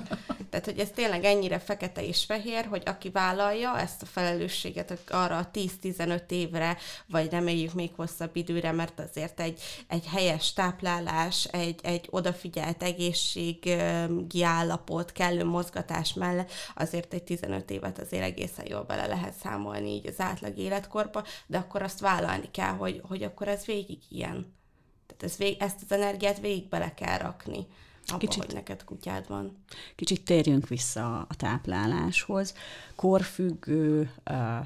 Tehát, 0.52 0.66
hogy 0.66 0.78
ez 0.78 0.90
tényleg 0.94 1.24
ennyire 1.24 1.58
fekete 1.58 2.06
és 2.06 2.24
fehér, 2.24 2.64
hogy 2.64 2.82
aki 2.86 3.10
vállalja 3.10 3.78
ezt 3.78 4.02
a 4.02 4.06
felelősséget 4.06 4.98
arra 5.10 5.36
a 5.36 5.50
10-15 5.52 6.30
évre, 6.30 6.76
vagy 7.06 7.30
reméljük 7.30 7.72
még 7.72 7.90
hosszabb 7.96 8.36
időre, 8.36 8.72
mert 8.72 9.00
azért 9.00 9.40
egy, 9.40 9.60
egy 9.88 10.06
helyes 10.06 10.52
táplálás, 10.52 11.44
egy, 11.44 11.80
egy 11.82 12.08
odafigyelt 12.10 12.82
egészségi 12.82 14.42
állapot, 14.42 15.12
kellő 15.12 15.44
mozgatás 15.44 16.14
mellett 16.14 16.52
azért 16.74 17.14
egy 17.14 17.22
15 17.22 17.70
évet 17.70 17.98
azért 17.98 18.22
egészen 18.22 18.66
jól 18.68 18.82
bele 18.82 19.06
lehet 19.06 19.34
számolni 19.34 19.90
így 19.90 20.06
az 20.06 20.20
átlag 20.20 20.58
életkorba, 20.58 21.24
de 21.46 21.58
akkor 21.58 21.82
azt 21.82 22.00
vállalni 22.00 22.50
kell, 22.50 22.72
hogy, 22.72 23.00
hogy 23.08 23.22
akkor 23.22 23.48
ez 23.48 23.64
végig 23.64 24.00
ilyen. 24.08 24.54
Tehát 25.06 25.22
ez 25.22 25.36
vég, 25.36 25.56
ezt 25.62 25.82
az 25.82 25.92
energiát 25.92 26.40
végig 26.40 26.68
bele 26.68 26.94
kell 26.94 27.18
rakni 27.18 27.66
abba, 28.06 28.18
kicsit, 28.18 28.44
hogy 28.44 28.54
neked 28.54 28.84
kutyád 28.84 29.28
van. 29.28 29.56
Kicsit 29.94 30.24
térjünk 30.24 30.68
vissza 30.68 31.26
a 31.28 31.34
tápláláshoz. 31.36 32.54
Korfüggő, 32.96 34.10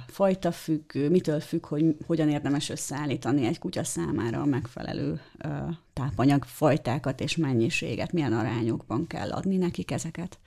fajta 0.07 0.53
függő, 0.53 1.11
mitől 1.11 1.41
függ, 1.41 1.67
hogy 1.67 1.85
hogyan 2.07 2.29
érdemes 2.29 2.69
összeállítani 2.69 3.47
egy 3.47 3.59
kutya 3.59 3.85
számára 3.85 4.41
a 4.41 4.45
megfelelő 4.45 5.21
tápanyag 5.93 6.45
fajtákat 6.45 7.21
és 7.21 7.37
mennyiséget, 7.37 8.13
milyen 8.13 8.33
arányokban 8.33 9.07
kell 9.07 9.31
adni 9.31 9.57
nekik 9.57 9.91
ezeket? 9.91 10.39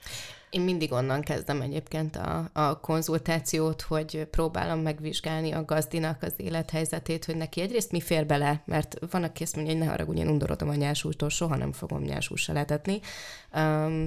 Én 0.50 0.60
mindig 0.60 0.92
onnan 0.92 1.20
kezdem 1.20 1.60
egyébként 1.60 2.16
a, 2.16 2.50
a 2.52 2.80
konzultációt, 2.80 3.82
hogy 3.82 4.26
próbálom 4.30 4.80
megvizsgálni 4.80 5.52
a 5.52 5.64
gazdinak 5.64 6.22
az 6.22 6.32
élethelyzetét, 6.36 7.24
hogy 7.24 7.36
neki 7.36 7.60
egyrészt 7.60 7.92
mi 7.92 8.00
fér 8.00 8.26
bele, 8.26 8.62
mert 8.64 8.98
van, 9.10 9.22
aki 9.22 9.42
ezt 9.42 9.56
mondja, 9.56 9.74
hogy 9.74 9.82
ne 9.82 9.90
haragudj, 9.90 10.20
én 10.20 10.28
undorodom 10.28 10.68
a 10.68 10.74
nyásústól, 10.74 11.28
soha 11.28 11.56
nem 11.56 11.72
fogom 11.72 12.02
nyásúsra 12.02 12.54
letetni. 12.54 13.00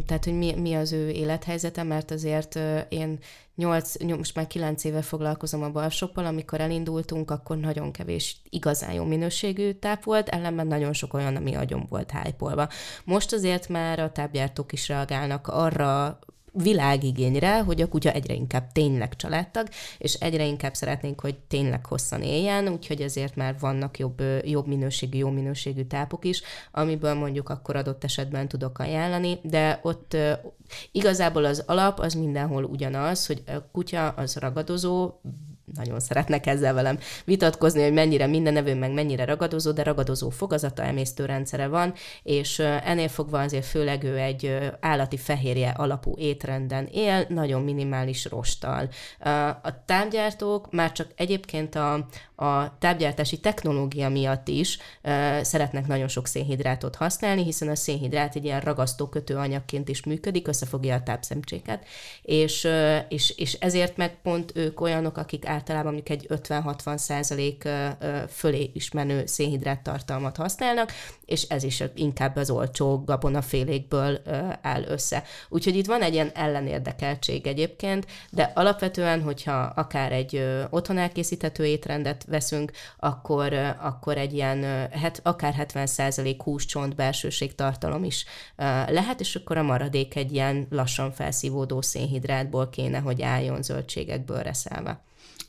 Tehát, 0.05 0.23
hogy 0.23 0.37
mi, 0.37 0.53
mi 0.53 0.73
az 0.73 0.91
ő 0.91 1.09
élethelyzete, 1.09 1.83
mert 1.83 2.11
azért 2.11 2.59
én 2.89 3.19
8, 3.55 4.03
most 4.17 4.35
már 4.35 4.47
9 4.47 4.83
éve 4.83 5.01
foglalkozom 5.01 5.63
a 5.63 5.71
balsoppal, 5.71 6.25
amikor 6.25 6.61
elindultunk, 6.61 7.31
akkor 7.31 7.57
nagyon 7.57 7.91
kevés 7.91 8.41
igazán 8.49 8.93
jó 8.93 9.03
minőségű 9.03 9.71
táp 9.71 10.03
volt, 10.03 10.29
ellenben 10.29 10.67
nagyon 10.67 10.93
sok 10.93 11.13
olyan, 11.13 11.35
ami 11.35 11.55
agyon 11.55 11.85
volt 11.89 12.11
hájpolva. 12.11 12.69
Most 13.03 13.33
azért 13.33 13.67
már 13.67 13.99
a 13.99 14.11
tápgyártók 14.11 14.71
is 14.71 14.87
reagálnak 14.87 15.47
arra 15.47 16.19
világigényre, 16.53 17.61
hogy 17.61 17.81
a 17.81 17.87
kutya 17.87 18.11
egyre 18.11 18.33
inkább 18.33 18.71
tényleg 18.71 19.15
családtag, 19.15 19.67
és 19.97 20.13
egyre 20.13 20.45
inkább 20.45 20.73
szeretnénk, 20.73 21.21
hogy 21.21 21.35
tényleg 21.47 21.85
hosszan 21.85 22.21
éljen, 22.21 22.67
úgyhogy 22.67 23.01
ezért 23.01 23.35
már 23.35 23.55
vannak 23.59 23.99
jobb, 23.99 24.21
jobb 24.43 24.67
minőségű, 24.67 25.17
jó 25.17 25.29
minőségű 25.29 25.83
tápok 25.83 26.25
is, 26.25 26.41
amiből 26.71 27.13
mondjuk 27.13 27.49
akkor 27.49 27.75
adott 27.75 28.03
esetben 28.03 28.47
tudok 28.47 28.79
ajánlani, 28.79 29.39
de 29.43 29.79
ott 29.81 30.17
igazából 30.91 31.45
az 31.45 31.63
alap 31.67 31.99
az 31.99 32.13
mindenhol 32.13 32.63
ugyanaz, 32.63 33.25
hogy 33.25 33.43
a 33.47 33.71
kutya 33.71 34.07
az 34.09 34.35
ragadozó, 34.35 35.11
nagyon 35.75 35.99
szeretnek 35.99 36.47
ezzel 36.47 36.73
velem 36.73 36.99
vitatkozni, 37.25 37.83
hogy 37.83 37.93
mennyire 37.93 38.27
mindenevő, 38.27 38.75
meg 38.75 38.93
mennyire 38.93 39.25
ragadozó, 39.25 39.71
de 39.71 39.83
ragadozó 39.83 40.29
fogazata, 40.29 40.83
emésztőrendszere 40.83 41.67
van, 41.67 41.93
és 42.23 42.59
ennél 42.59 43.07
fogva 43.07 43.41
azért 43.41 43.65
főleg 43.65 44.03
ő 44.03 44.17
egy 44.17 44.59
állati 44.79 45.17
fehérje 45.17 45.69
alapú 45.69 46.15
étrenden 46.17 46.87
él, 46.91 47.25
nagyon 47.29 47.61
minimális 47.61 48.25
rosttal. 48.25 48.89
A 49.61 49.85
tápgyártók 49.85 50.71
már 50.71 50.91
csak 50.91 51.07
egyébként 51.15 51.75
a, 51.75 52.07
a 52.35 52.77
tápgyártási 52.77 53.39
technológia 53.39 54.09
miatt 54.09 54.47
is 54.47 54.77
szeretnek 55.41 55.87
nagyon 55.87 56.07
sok 56.07 56.27
szénhidrátot 56.27 56.95
használni, 56.95 57.43
hiszen 57.43 57.67
a 57.67 57.75
szénhidrát 57.75 58.35
egy 58.35 58.45
ilyen 58.45 58.61
ragasztó 58.61 59.07
kötőanyagként 59.07 59.89
is 59.89 60.03
működik, 60.03 60.47
összefogja 60.47 60.95
a 60.95 61.03
tápszemcséket, 61.03 61.85
és, 62.21 62.67
és, 63.09 63.37
és 63.37 63.53
ezért 63.53 63.97
meg 63.97 64.21
pont 64.21 64.51
ők 64.55 64.81
olyanok, 64.81 65.17
akik 65.17 65.47
általában 65.47 65.93
mondjuk 65.93 66.19
egy 66.19 66.41
50-60 66.47 66.97
százalék 66.97 67.67
fölé 68.29 68.71
is 68.73 68.91
menő 68.91 69.25
szénhidrát 69.25 69.81
tartalmat 69.81 70.37
használnak, 70.37 70.91
és 71.25 71.41
ez 71.41 71.63
is 71.63 71.83
inkább 71.95 72.35
az 72.35 72.49
olcsó 72.49 73.03
gabonafélékből 73.05 74.21
áll 74.61 74.83
össze. 74.83 75.23
Úgyhogy 75.49 75.75
itt 75.75 75.85
van 75.85 76.01
egy 76.01 76.13
ilyen 76.13 76.31
ellenérdekeltség 76.33 77.47
egyébként, 77.47 78.05
de 78.31 78.51
alapvetően, 78.55 79.21
hogyha 79.21 79.61
akár 79.61 80.11
egy 80.11 80.45
otthon 80.69 80.97
elkészíthető 80.97 81.65
étrendet 81.65 82.22
veszünk, 82.27 82.71
akkor, 82.97 83.53
akkor 83.79 84.17
egy 84.17 84.33
ilyen 84.33 84.63
het, 84.91 85.19
akár 85.23 85.67
70% 85.73 86.35
húscsont 86.43 86.95
belsőség 86.95 87.55
tartalom 87.55 88.03
is 88.03 88.25
lehet, 88.87 89.19
és 89.19 89.35
akkor 89.35 89.57
a 89.57 89.63
maradék 89.63 90.15
egy 90.15 90.33
ilyen 90.33 90.67
lassan 90.69 91.11
felszívódó 91.11 91.81
szénhidrátból 91.81 92.69
kéne, 92.69 92.99
hogy 92.99 93.21
álljon 93.21 93.61
zöldségekből 93.61 94.41
reszelve 94.41 95.01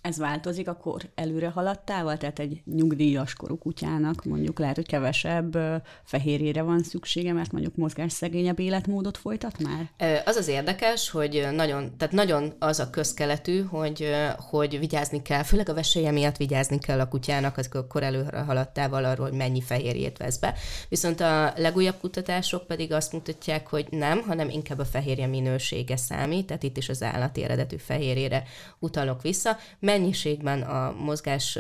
ez 0.05 0.19
változik 0.19 0.69
akkor 0.69 1.03
előre 1.15 1.49
haladtával? 1.49 2.17
Tehát 2.17 2.39
egy 2.39 2.63
nyugdíjas 2.65 3.35
korú 3.35 3.59
kutyának 3.59 4.25
mondjuk 4.25 4.59
lehet, 4.59 4.77
hogy 4.77 4.87
kevesebb 4.87 5.59
fehérjére 6.05 6.63
van 6.63 6.83
szüksége, 6.83 7.33
mert 7.33 7.53
mondjuk 7.53 7.77
mozgásszegényebb 7.77 8.59
életmódot 8.59 9.17
folytat 9.17 9.57
már? 9.63 9.91
Az 10.25 10.37
az 10.37 10.49
érdekes, 10.49 11.11
hogy 11.11 11.49
nagyon, 11.53 11.97
tehát 11.97 12.15
nagyon 12.15 12.53
az 12.59 12.81
a 12.81 12.91
közkeletű, 12.91 13.63
hogy, 13.63 14.11
hogy 14.37 14.79
vigyázni 14.79 15.23
kell, 15.23 15.43
főleg 15.43 15.69
a 15.69 15.75
veselye 15.75 16.11
miatt 16.11 16.37
vigyázni 16.37 16.79
kell 16.79 17.01
a 17.01 17.09
kutyának, 17.09 17.57
az 17.57 17.69
akkor 17.73 18.03
előre 18.03 18.41
haladtával 18.41 19.05
arról, 19.05 19.29
hogy 19.29 19.37
mennyi 19.37 19.61
fehérjét 19.61 20.19
vesz 20.19 20.39
be. 20.39 20.55
Viszont 20.89 21.21
a 21.21 21.53
legújabb 21.57 21.99
kutatások 22.01 22.67
pedig 22.67 22.93
azt 22.93 23.13
mutatják, 23.13 23.69
hogy 23.69 23.87
nem, 23.91 24.23
hanem 24.23 24.49
inkább 24.49 24.79
a 24.79 24.85
fehérje 24.85 25.27
minősége 25.27 25.97
számít, 25.97 26.47
tehát 26.47 26.63
itt 26.63 26.77
is 26.77 26.89
az 26.89 27.03
állati 27.03 27.43
eredetű 27.43 27.77
fehérjére 27.77 28.43
utalok 28.79 29.23
vissza, 29.23 29.57
mennyiségben 29.99 30.63
a 30.63 30.95
mozgás, 30.99 31.59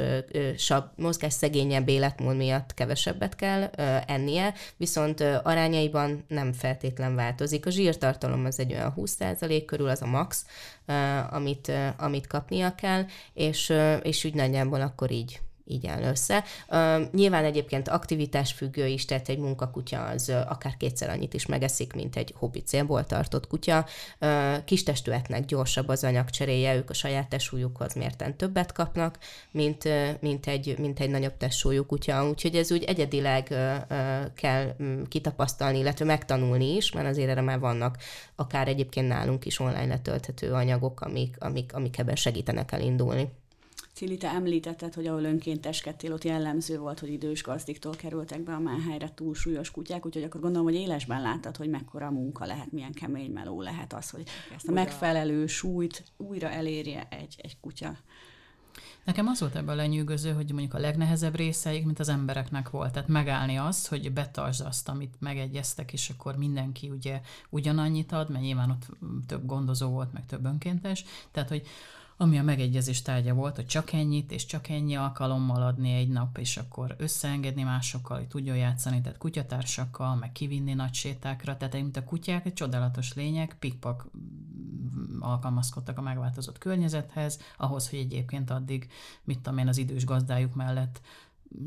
mozgás 0.97 1.33
szegényebb 1.33 1.89
életmód 1.89 2.37
miatt 2.37 2.75
kevesebbet 2.75 3.37
kell 3.37 3.63
ennie, 4.07 4.55
viszont 4.77 5.21
arányaiban 5.43 6.25
nem 6.29 6.53
feltétlen 6.53 7.15
változik. 7.15 7.67
A 7.67 7.71
zsírtartalom 7.71 8.45
az 8.45 8.59
egy 8.59 8.73
olyan 8.73 8.95
20% 8.97 9.63
körül, 9.67 9.89
az 9.89 10.03
a 10.03 10.07
max, 10.07 10.47
amit, 11.31 11.73
amit 11.97 12.27
kapnia 12.27 12.75
kell, 12.75 13.05
és, 13.35 13.73
és 14.03 14.25
úgy 14.25 14.35
nagyjából 14.35 14.81
akkor 14.81 15.11
így 15.11 15.41
így 15.67 15.87
áll 15.87 16.03
össze. 16.03 16.45
Uh, 16.69 17.13
nyilván 17.13 17.45
egyébként 17.45 17.89
aktivitás 17.89 18.53
függő 18.53 18.87
is, 18.87 19.05
tehát 19.05 19.29
egy 19.29 19.39
munkakutya 19.39 20.05
az 20.05 20.29
uh, 20.29 20.51
akár 20.51 20.77
kétszer 20.77 21.11
annyit 21.11 21.35
is 21.35 21.47
megeszik, 21.47 21.93
mint 21.93 22.17
egy 22.17 22.35
hobbi 22.37 22.63
célból 22.63 23.05
tartott 23.05 23.47
kutya. 23.47 23.87
Uh, 24.21 24.65
kistestűeknek 24.65 25.45
gyorsabb 25.45 25.89
az 25.89 26.05
anyagcseréje, 26.05 26.75
ők 26.75 26.91
a 26.91 26.95
saját 26.95 27.29
testsúlyukhoz 27.29 27.95
mérten 27.95 28.37
többet 28.37 28.73
kapnak, 28.73 29.19
mint, 29.51 29.89
mint, 30.21 30.47
egy, 30.47 30.79
mint 30.79 31.01
egy 31.01 31.11
nagyobb 31.11 31.37
testsúlyú 31.37 31.87
kutya, 31.87 32.29
úgyhogy 32.29 32.57
ez 32.57 32.73
úgy 32.73 32.85
egyedileg 32.85 33.55
kell 34.35 34.75
um, 34.79 35.09
kitapasztalni, 35.09 35.79
illetve 35.79 36.05
megtanulni 36.05 36.75
is, 36.75 36.93
mert 36.93 37.09
azért 37.09 37.29
erre 37.29 37.41
már 37.41 37.59
vannak 37.59 37.97
akár 38.37 38.69
egyébként 38.69 39.09
nálunk 39.09 39.45
is 39.45 39.59
online 39.59 39.87
letölthető 39.87 40.53
anyagok, 40.53 41.01
amik, 41.01 41.37
amik, 41.39 41.75
amik 41.75 41.99
ebben 41.99 42.17
segítenek 42.17 42.73
elindulni. 42.73 43.29
Cili, 43.95 44.17
te 44.17 44.29
említetted, 44.29 44.95
hogy 44.95 45.07
ahol 45.07 45.25
önkénteskedtél, 45.25 46.13
ott 46.13 46.25
jellemző 46.25 46.79
volt, 46.79 47.01
hogy 47.01 47.09
idős 47.09 47.43
gazdiktól 47.43 47.95
kerültek 47.97 48.41
be 48.41 48.55
a 48.55 48.59
máhelyre 48.59 49.15
túlsúlyos 49.15 49.71
kutyák, 49.71 50.07
úgyhogy 50.07 50.23
akkor 50.23 50.41
gondolom, 50.41 50.67
hogy 50.67 50.77
élesben 50.77 51.23
láttad, 51.23 51.57
hogy 51.57 51.69
mekkora 51.69 52.11
munka 52.11 52.45
lehet, 52.47 52.73
milyen 52.73 52.93
kemény 52.93 53.31
meló 53.31 53.63
lehet 53.63 53.93
az, 53.93 54.11
hogy 54.11 54.23
ezt 54.55 54.69
a 54.69 54.73
megfelelő 54.73 55.47
súlyt 55.47 56.05
újra 56.17 56.51
elérje 56.51 57.07
egy, 57.11 57.35
egy 57.43 57.61
kutya. 57.61 57.97
Nekem 59.05 59.27
az 59.27 59.41
volt 59.41 59.55
ebben 59.55 59.75
a 59.75 59.77
lenyűgöző, 59.77 60.33
hogy 60.33 60.51
mondjuk 60.51 60.75
a 60.75 60.79
legnehezebb 60.79 61.37
részeik, 61.37 61.85
mint 61.85 61.99
az 61.99 62.09
embereknek 62.09 62.71
volt. 62.71 62.93
Tehát 62.93 63.09
megállni 63.09 63.57
azt, 63.57 63.87
hogy 63.87 64.13
betartsd 64.13 64.67
azt, 64.67 64.89
amit 64.89 65.15
megegyeztek, 65.19 65.93
és 65.93 66.11
akkor 66.11 66.37
mindenki 66.37 66.91
ugye 66.91 67.21
ugyanannyit 67.51 68.13
ad, 68.13 68.31
mert 68.31 68.45
nyilván 68.45 68.71
ott 68.71 68.87
több 69.27 69.47
gondozó 69.47 69.89
volt, 69.89 70.13
meg 70.13 70.27
több 70.27 70.45
önkéntes. 70.45 71.05
Tehát, 71.31 71.49
hogy 71.49 71.67
ami 72.17 72.39
a 72.39 72.43
megegyezés 72.43 73.03
tárgya 73.03 73.35
volt, 73.35 73.57
hogy 73.57 73.67
csak 73.67 73.93
ennyit 73.93 74.33
és 74.33 74.47
csak 74.47 74.69
ennyi 74.69 74.97
alkalommal 74.97 75.63
adni 75.63 75.93
egy 75.93 76.09
nap, 76.09 76.39
és 76.39 76.57
akkor 76.57 76.95
összeengedni 76.99 77.63
másokkal, 77.63 78.17
hogy 78.17 78.29
tudjon 78.29 78.57
játszani, 78.57 79.01
tehát 79.01 79.19
kutyatársakkal, 79.19 80.15
meg 80.15 80.33
kivinni 80.33 80.75
nagy 80.75 80.95
sétákra, 80.95 81.57
tehát 81.57 81.75
mint 81.75 81.97
a 81.97 82.05
kutyák 82.05 82.47
egy 82.47 82.53
csodálatos 82.53 83.15
lények, 83.15 83.57
pikpak 83.59 84.07
alkalmazkodtak 85.21 85.99
a 85.99 86.03
megváltozott 86.03 86.59
környezethez, 86.59 87.39
ahhoz, 87.57 87.89
hogy 87.91 87.99
egyébként 87.99 88.51
addig, 88.51 88.89
mit 89.25 89.41
tudom 89.41 89.59
én, 89.59 89.69
az 89.69 89.79
idős 89.79 90.05
gazdájuk 90.05 90.55
mellett 90.55 91.01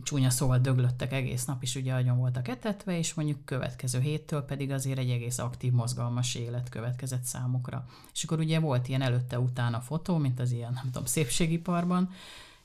csúnya 0.04 0.30
szóval 0.30 0.60
döglöttek 0.60 1.14
egész 1.14 1.46
nap, 1.46 1.62
és 1.62 1.76
ugye 1.76 1.94
agyon 1.94 2.18
voltak 2.18 2.48
etetve, 2.48 2.98
és 2.98 3.14
mondjuk 3.14 3.46
következő 3.46 4.00
héttől 4.00 4.42
pedig 4.42 4.72
azért 4.72 4.98
egy 4.98 5.10
egész 5.10 5.38
aktív, 5.38 5.72
mozgalmas 5.72 6.36
élet 6.36 6.70
következett 6.70 7.24
számukra. 7.24 7.86
És 8.14 8.24
akkor 8.24 8.40
ugye 8.40 8.60
volt 8.60 8.88
ilyen 8.88 9.02
előtte-utána 9.02 9.80
fotó, 9.80 10.18
mint 10.18 10.40
az 10.40 10.52
ilyen, 10.52 10.74
nem 10.74 10.86
tudom, 10.86 11.06
szépségiparban, 11.06 12.10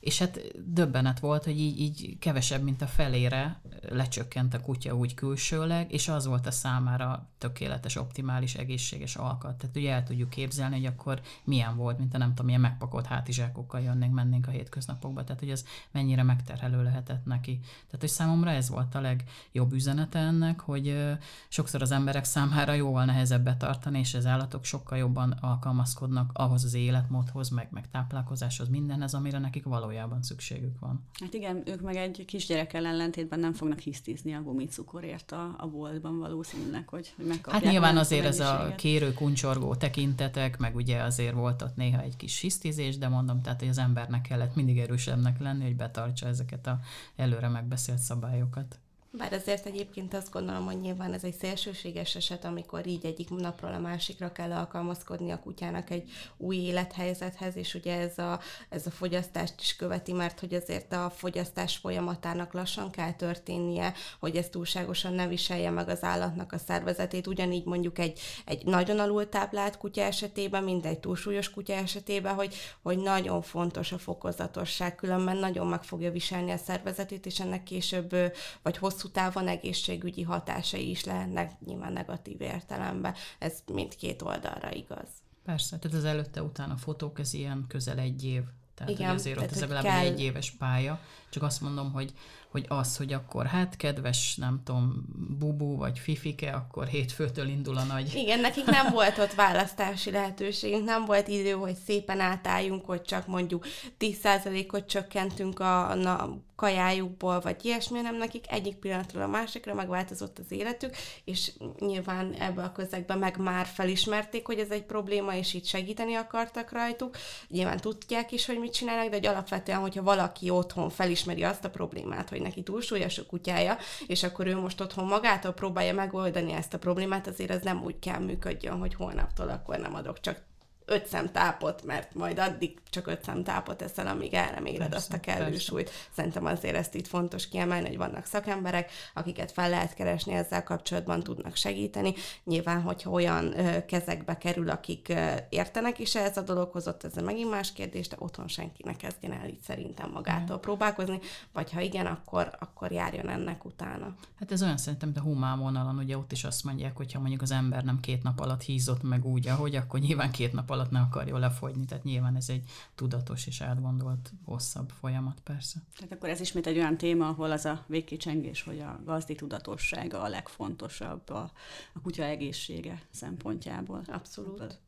és 0.03 0.19
hát 0.19 0.39
döbbenet 0.73 1.19
volt, 1.19 1.43
hogy 1.43 1.59
így, 1.59 1.79
így 1.79 2.17
kevesebb, 2.19 2.63
mint 2.63 2.81
a 2.81 2.87
felére 2.87 3.61
lecsökkent 3.89 4.53
a 4.53 4.61
kutya 4.61 4.95
úgy 4.95 5.13
külsőleg, 5.13 5.91
és 5.91 6.07
az 6.07 6.25
volt 6.25 6.47
a 6.47 6.51
számára 6.51 7.29
tökéletes, 7.37 7.95
optimális, 7.95 8.55
egészséges 8.55 9.15
alkat. 9.15 9.57
Tehát 9.57 9.75
ugye 9.75 9.91
el 9.91 10.03
tudjuk 10.03 10.29
képzelni, 10.29 10.75
hogy 10.75 10.85
akkor 10.85 11.21
milyen 11.43 11.75
volt, 11.75 11.97
mint 11.97 12.13
a 12.13 12.17
nem 12.17 12.29
tudom, 12.29 12.45
milyen 12.45 12.61
megpakolt 12.61 13.05
hátizsákokkal 13.05 13.81
jönnénk, 13.81 14.13
mennénk 14.13 14.47
a 14.47 14.51
hétköznapokba. 14.51 15.23
Tehát, 15.23 15.41
hogy 15.41 15.49
ez 15.49 15.65
mennyire 15.91 16.23
megterhelő 16.23 16.83
lehetett 16.83 17.25
neki. 17.25 17.59
Tehát, 17.59 17.99
hogy 17.99 18.09
számomra 18.09 18.49
ez 18.49 18.69
volt 18.69 18.95
a 18.95 19.01
legjobb 19.01 19.73
üzenete 19.73 20.19
ennek, 20.19 20.59
hogy 20.59 21.15
sokszor 21.47 21.81
az 21.81 21.91
emberek 21.91 22.23
számára 22.23 22.73
jóval 22.73 23.05
nehezebb 23.05 23.43
betartani, 23.43 23.99
és 23.99 24.13
az 24.13 24.25
állatok 24.25 24.65
sokkal 24.65 24.97
jobban 24.97 25.31
alkalmazkodnak 25.31 26.31
ahhoz 26.33 26.63
az 26.63 26.73
életmódhoz, 26.73 27.49
meg, 27.49 27.67
meg 27.71 27.89
táplálkozáshoz, 27.89 28.69
mindenhez, 28.69 29.13
amire 29.13 29.39
nekik 29.39 29.63
való 29.63 29.91
valójában 29.93 30.21
szükségük 30.21 30.79
van. 30.79 31.05
Hát 31.19 31.33
igen, 31.33 31.63
ők 31.65 31.81
meg 31.81 31.95
egy 31.95 32.25
kisgyerekkel 32.25 32.85
ellentétben 32.85 33.39
nem 33.39 33.53
fognak 33.53 33.79
hisztizni 33.79 34.33
a 34.33 34.41
gumicukorért 34.41 35.31
a, 35.31 35.55
a 35.57 35.67
boltban 35.67 36.19
valószínűleg, 36.19 36.87
hogy, 36.87 37.13
hogy 37.15 37.25
megkapják. 37.25 37.63
Hát 37.63 37.71
nyilván 37.71 37.97
azért 37.97 38.25
ez 38.25 38.39
a 38.39 38.73
kérő, 38.77 39.13
kuncsorgó 39.13 39.75
tekintetek, 39.75 40.57
meg 40.57 40.75
ugye 40.75 41.01
azért 41.01 41.33
volt 41.33 41.61
ott 41.61 41.75
néha 41.75 42.01
egy 42.01 42.15
kis 42.15 42.39
hisztizés, 42.39 42.97
de 42.97 43.07
mondom, 43.07 43.41
tehát 43.41 43.59
hogy 43.59 43.69
az 43.69 43.77
embernek 43.77 44.21
kellett 44.21 44.55
mindig 44.55 44.79
erősebbnek 44.79 45.39
lenni, 45.39 45.63
hogy 45.63 45.75
betartsa 45.75 46.27
ezeket 46.27 46.67
a 46.67 46.79
előre 47.15 47.47
megbeszélt 47.47 47.99
szabályokat. 47.99 48.79
Bár 49.17 49.33
azért 49.33 49.65
egyébként 49.65 50.13
azt 50.13 50.31
gondolom, 50.31 50.65
hogy 50.65 50.79
nyilván 50.79 51.13
ez 51.13 51.23
egy 51.23 51.33
szélsőséges 51.33 52.15
eset, 52.15 52.45
amikor 52.45 52.87
így 52.87 53.05
egyik 53.05 53.29
napról 53.29 53.73
a 53.73 53.79
másikra 53.79 54.31
kell 54.31 54.51
alkalmazkodni 54.51 55.31
a 55.31 55.39
kutyának 55.39 55.89
egy 55.89 56.11
új 56.37 56.55
élethelyzethez, 56.55 57.55
és 57.55 57.73
ugye 57.73 57.97
ez 57.99 58.17
a, 58.17 58.39
ez 58.69 58.85
a 58.85 58.91
fogyasztást 58.91 59.53
is 59.59 59.75
követi, 59.75 60.13
mert 60.13 60.39
hogy 60.39 60.53
azért 60.53 60.93
a 60.93 61.09
fogyasztás 61.15 61.77
folyamatának 61.77 62.53
lassan 62.53 62.91
kell 62.91 63.13
történnie, 63.13 63.93
hogy 64.19 64.35
ez 64.35 64.49
túlságosan 64.49 65.13
ne 65.13 65.27
viselje 65.27 65.69
meg 65.69 65.89
az 65.89 66.03
állatnak 66.03 66.51
a 66.51 66.57
szervezetét, 66.57 67.27
ugyanígy 67.27 67.65
mondjuk 67.65 67.99
egy, 67.99 68.19
egy 68.45 68.65
nagyon 68.65 68.99
alultáplált 68.99 69.77
kutya 69.77 70.01
esetében, 70.01 70.63
mint 70.63 70.85
egy 70.85 70.99
túlsúlyos 70.99 71.49
kutya 71.49 71.73
esetében, 71.73 72.33
hogy, 72.33 72.55
hogy 72.81 72.97
nagyon 72.97 73.41
fontos 73.41 73.91
a 73.91 73.97
fokozatosság, 73.97 74.95
különben 74.95 75.37
nagyon 75.37 75.67
meg 75.67 75.83
fogja 75.83 76.11
viselni 76.11 76.51
a 76.51 76.57
szervezetét, 76.57 77.25
és 77.25 77.39
ennek 77.39 77.63
később 77.63 78.15
vagy 78.61 78.77
hosszú 78.77 79.01
hosszú 79.03 79.15
távon 79.15 79.47
egészségügyi 79.47 80.21
hatásai 80.21 80.89
is 80.89 81.03
lehetnek 81.03 81.59
nyilván 81.65 81.93
negatív 81.93 82.41
értelemben. 82.41 83.13
Ez 83.39 83.53
mindkét 83.73 84.21
oldalra 84.21 84.71
igaz. 84.73 85.07
Persze, 85.45 85.77
tehát 85.77 85.97
az 85.97 86.05
előtte-utána 86.05 86.75
fotók, 86.75 87.19
ez 87.19 87.33
ilyen 87.33 87.65
közel 87.67 87.99
egy 87.99 88.25
év. 88.25 88.41
Tehát 88.75 88.91
Igen, 88.91 89.09
azért 89.09 89.35
tehát 89.35 89.49
ott 89.49 89.55
ez 89.55 89.61
legalább 89.61 89.83
kell... 89.83 89.99
egy 89.99 90.21
éves 90.21 90.51
pálya. 90.51 90.99
Csak 91.29 91.43
azt 91.43 91.61
mondom, 91.61 91.91
hogy 91.91 92.13
hogy 92.53 92.65
az, 92.67 92.97
hogy 92.97 93.13
akkor 93.13 93.45
hát 93.45 93.77
kedves, 93.77 94.35
nem 94.35 94.61
tudom, 94.63 95.05
bubu 95.39 95.77
vagy 95.77 95.99
fifike, 95.99 96.51
akkor 96.51 96.87
hétfőtől 96.87 97.47
indul 97.47 97.77
a 97.77 97.83
nagy... 97.83 98.15
Igen, 98.15 98.39
nekik 98.39 98.65
nem 98.65 98.91
volt 98.91 99.17
ott 99.17 99.33
választási 99.33 100.11
lehetőségünk, 100.11 100.85
nem 100.85 101.05
volt 101.05 101.27
idő, 101.27 101.51
hogy 101.51 101.75
szépen 101.85 102.19
átálljunk, 102.19 102.85
hogy 102.85 103.01
csak 103.01 103.27
mondjuk 103.27 103.65
10%-ot 103.99 104.85
csökkentünk 104.85 105.59
a, 105.59 105.91
a 105.91 106.43
kajájukból, 106.55 107.39
vagy 107.39 107.65
ilyesmi, 107.65 108.01
nem 108.01 108.15
nekik 108.15 108.51
egyik 108.51 108.75
pillanatról 108.75 109.23
a 109.23 109.27
másikra 109.27 109.73
megváltozott 109.73 110.39
az 110.39 110.51
életük, 110.51 110.95
és 111.23 111.51
nyilván 111.79 112.33
ebbe 112.33 112.63
a 112.63 112.71
közegben 112.71 113.17
meg 113.17 113.37
már 113.37 113.65
felismerték, 113.65 114.45
hogy 114.45 114.59
ez 114.59 114.69
egy 114.69 114.83
probléma, 114.83 115.35
és 115.35 115.53
itt 115.53 115.65
segíteni 115.65 116.13
akartak 116.13 116.71
rajtuk. 116.71 117.15
Nyilván 117.47 117.77
tudják 117.77 118.31
is, 118.31 118.45
hogy 118.45 118.59
mit 118.59 118.73
csinálnak, 118.73 119.09
de 119.09 119.15
hogy 119.15 119.25
alapvetően, 119.25 119.79
hogyha 119.79 120.03
valaki 120.03 120.49
otthon 120.49 120.89
felismeri 120.89 121.43
azt 121.43 121.65
a 121.65 121.69
problémát, 121.69 122.29
hogy 122.29 122.41
neki 122.43 122.63
túlsúlyos 122.63 123.17
a 123.17 123.25
kutyája, 123.25 123.77
és 124.07 124.23
akkor 124.23 124.47
ő 124.47 124.55
most 124.55 124.81
otthon 124.81 125.05
magától 125.05 125.51
próbálja 125.51 125.93
megoldani 125.93 126.53
ezt 126.53 126.73
a 126.73 126.79
problémát, 126.79 127.27
azért 127.27 127.51
ez 127.51 127.61
nem 127.61 127.83
úgy 127.83 127.99
kell 127.99 128.19
működjön, 128.19 128.77
hogy 128.77 128.95
holnaptól 128.95 129.49
akkor 129.49 129.77
nem 129.77 129.95
adok 129.95 130.19
csak 130.19 130.41
öt 130.85 131.05
szem 131.05 131.31
tápot, 131.31 131.83
mert 131.83 132.15
majd 132.15 132.39
addig 132.39 132.77
csak 132.89 133.07
öt 133.07 133.23
szem 133.23 133.43
tápot 133.43 133.81
eszel, 133.81 134.07
amíg 134.07 134.33
elreméred 134.33 134.93
azt 134.93 135.13
a 135.13 135.19
kellő 135.19 135.43
persze. 135.43 135.59
súlyt. 135.59 135.91
Szerintem 136.15 136.45
azért 136.45 136.75
ezt 136.75 136.95
itt 136.95 137.07
fontos 137.07 137.47
kiemelni, 137.47 137.87
hogy 137.87 137.97
vannak 137.97 138.25
szakemberek, 138.25 138.91
akiket 139.13 139.51
fel 139.51 139.69
lehet 139.69 139.93
keresni 139.93 140.33
ezzel 140.33 140.63
kapcsolatban, 140.63 141.23
tudnak 141.23 141.55
segíteni. 141.55 142.13
Nyilván, 142.43 142.81
hogyha 142.81 143.09
olyan 143.09 143.59
ö, 143.59 143.85
kezekbe 143.85 144.37
kerül, 144.37 144.69
akik 144.69 145.09
ö, 145.09 145.31
értenek 145.49 145.99
is 145.99 146.15
ehhez 146.15 146.37
a 146.37 146.41
dologhoz, 146.41 146.87
ott 146.87 147.03
ez 147.03 147.13
megint 147.13 147.49
más 147.49 147.73
kérdés, 147.73 148.07
de 148.07 148.15
otthon 148.19 148.47
senki 148.47 148.81
ne 148.85 148.95
kezdjen 148.95 149.31
el 149.31 149.47
így 149.47 149.61
szerintem 149.61 150.11
magától 150.11 150.57
mm. 150.57 150.59
próbálkozni, 150.59 151.19
vagy 151.53 151.71
ha 151.71 151.81
igen, 151.81 152.05
akkor, 152.05 152.55
akkor 152.59 152.91
járjon 152.91 153.29
ennek 153.29 153.65
utána. 153.65 154.15
Hát 154.39 154.51
ez 154.51 154.63
olyan 154.63 154.77
szerintem, 154.77 155.09
mint 155.09 155.21
a 155.21 155.27
humán 155.27 155.59
vonalon, 155.59 155.97
ugye 155.97 156.17
ott 156.17 156.31
is 156.31 156.43
azt 156.43 156.63
mondják, 156.63 156.97
hogy 156.97 157.13
ha 157.13 157.19
mondjuk 157.19 157.41
az 157.41 157.51
ember 157.51 157.83
nem 157.83 157.99
két 157.99 158.23
nap 158.23 158.39
alatt 158.39 158.61
hízott 158.61 159.03
meg 159.03 159.25
úgy, 159.25 159.47
ahogy, 159.47 159.75
akkor 159.75 159.99
nyilván 159.99 160.31
két 160.31 160.53
nap 160.53 160.71
alatt 160.73 160.91
ne 160.91 160.99
akarja 160.99 161.37
lefogyni, 161.37 161.85
tehát 161.85 162.03
nyilván 162.03 162.35
ez 162.35 162.49
egy 162.49 162.63
tudatos 162.95 163.47
és 163.47 163.61
átgondolt 163.61 164.31
hosszabb 164.45 164.89
folyamat 164.89 165.39
persze. 165.43 165.79
Tehát 165.95 166.11
akkor 166.11 166.29
ez 166.29 166.39
ismét 166.39 166.67
egy 166.67 166.77
olyan 166.77 166.97
téma, 166.97 167.27
ahol 167.27 167.51
az 167.51 167.65
a 167.65 167.83
végkicsengés, 167.87 168.63
hogy 168.63 168.79
a 168.79 168.99
gazdi 169.05 169.35
tudatossága 169.35 170.21
a 170.21 170.27
legfontosabb 170.27 171.29
a, 171.29 171.51
a 171.93 172.01
kutya 172.01 172.23
egészsége 172.23 173.01
szempontjából. 173.11 174.01
Abszolút. 174.07 174.79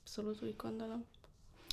Abszolút 0.00 0.42
úgy 0.42 0.56
gondolom. 0.56 1.04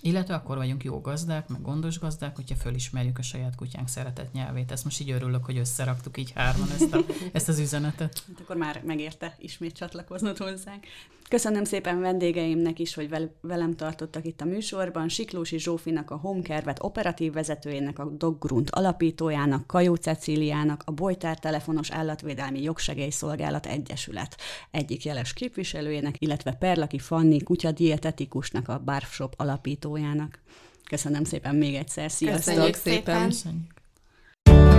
Illetve 0.01 0.33
akkor 0.33 0.57
vagyunk 0.57 0.83
jó 0.83 1.01
gazdák, 1.01 1.47
meg 1.47 1.61
gondos 1.61 1.99
gazdák, 1.99 2.35
hogyha 2.35 2.55
fölismerjük 2.55 3.17
a 3.17 3.21
saját 3.21 3.55
kutyánk 3.55 3.87
szeretett 3.87 4.31
nyelvét. 4.31 4.71
Ezt 4.71 4.83
most 4.83 5.01
így 5.01 5.11
örülök, 5.11 5.45
hogy 5.45 5.57
összeraktuk 5.57 6.17
így 6.17 6.31
hárman 6.31 6.71
ezt, 6.71 6.93
a, 6.93 6.99
ezt 7.33 7.49
az 7.49 7.59
üzenetet. 7.59 8.23
Hát 8.27 8.39
akkor 8.39 8.55
már 8.55 8.81
megérte 8.83 9.35
ismét 9.39 9.75
csatlakoznod 9.75 10.37
hozzánk. 10.37 10.85
Köszönöm 11.29 11.63
szépen 11.63 11.99
vendégeimnek 11.99 12.79
is, 12.79 12.93
hogy 12.93 13.09
velem 13.41 13.75
tartottak 13.75 14.25
itt 14.25 14.41
a 14.41 14.45
műsorban. 14.45 15.09
Siklósi 15.09 15.59
Zsófinak, 15.59 16.11
a 16.11 16.15
Homekervet 16.15 16.83
operatív 16.83 17.33
vezetőjének, 17.33 17.99
a 17.99 18.05
Doggrunt 18.05 18.69
alapítójának, 18.69 19.67
Kajó 19.67 19.95
Cecíliának, 19.95 20.83
a 20.85 20.91
Bojtár 20.91 21.39
Telefonos 21.39 21.91
Állatvédelmi 21.91 22.61
Jogsegélyszolgálat 22.61 23.65
Egyesület 23.65 24.35
egyik 24.71 25.05
jeles 25.05 25.33
képviselőjének, 25.33 26.15
illetve 26.19 26.51
Perlaki 26.51 26.99
Fanni 26.99 27.43
kutyadietetikusnak, 27.43 28.67
a 28.67 28.81
Barfshop 28.85 29.33
alapítójának. 29.37 30.39
Köszönöm 30.89 31.23
szépen 31.23 31.55
még 31.55 31.75
egyszer, 31.75 32.11
sziasztok! 32.11 32.53
Köszönjük 32.53 32.75
szépen! 32.75 33.25
Köszönjük. 33.25 34.78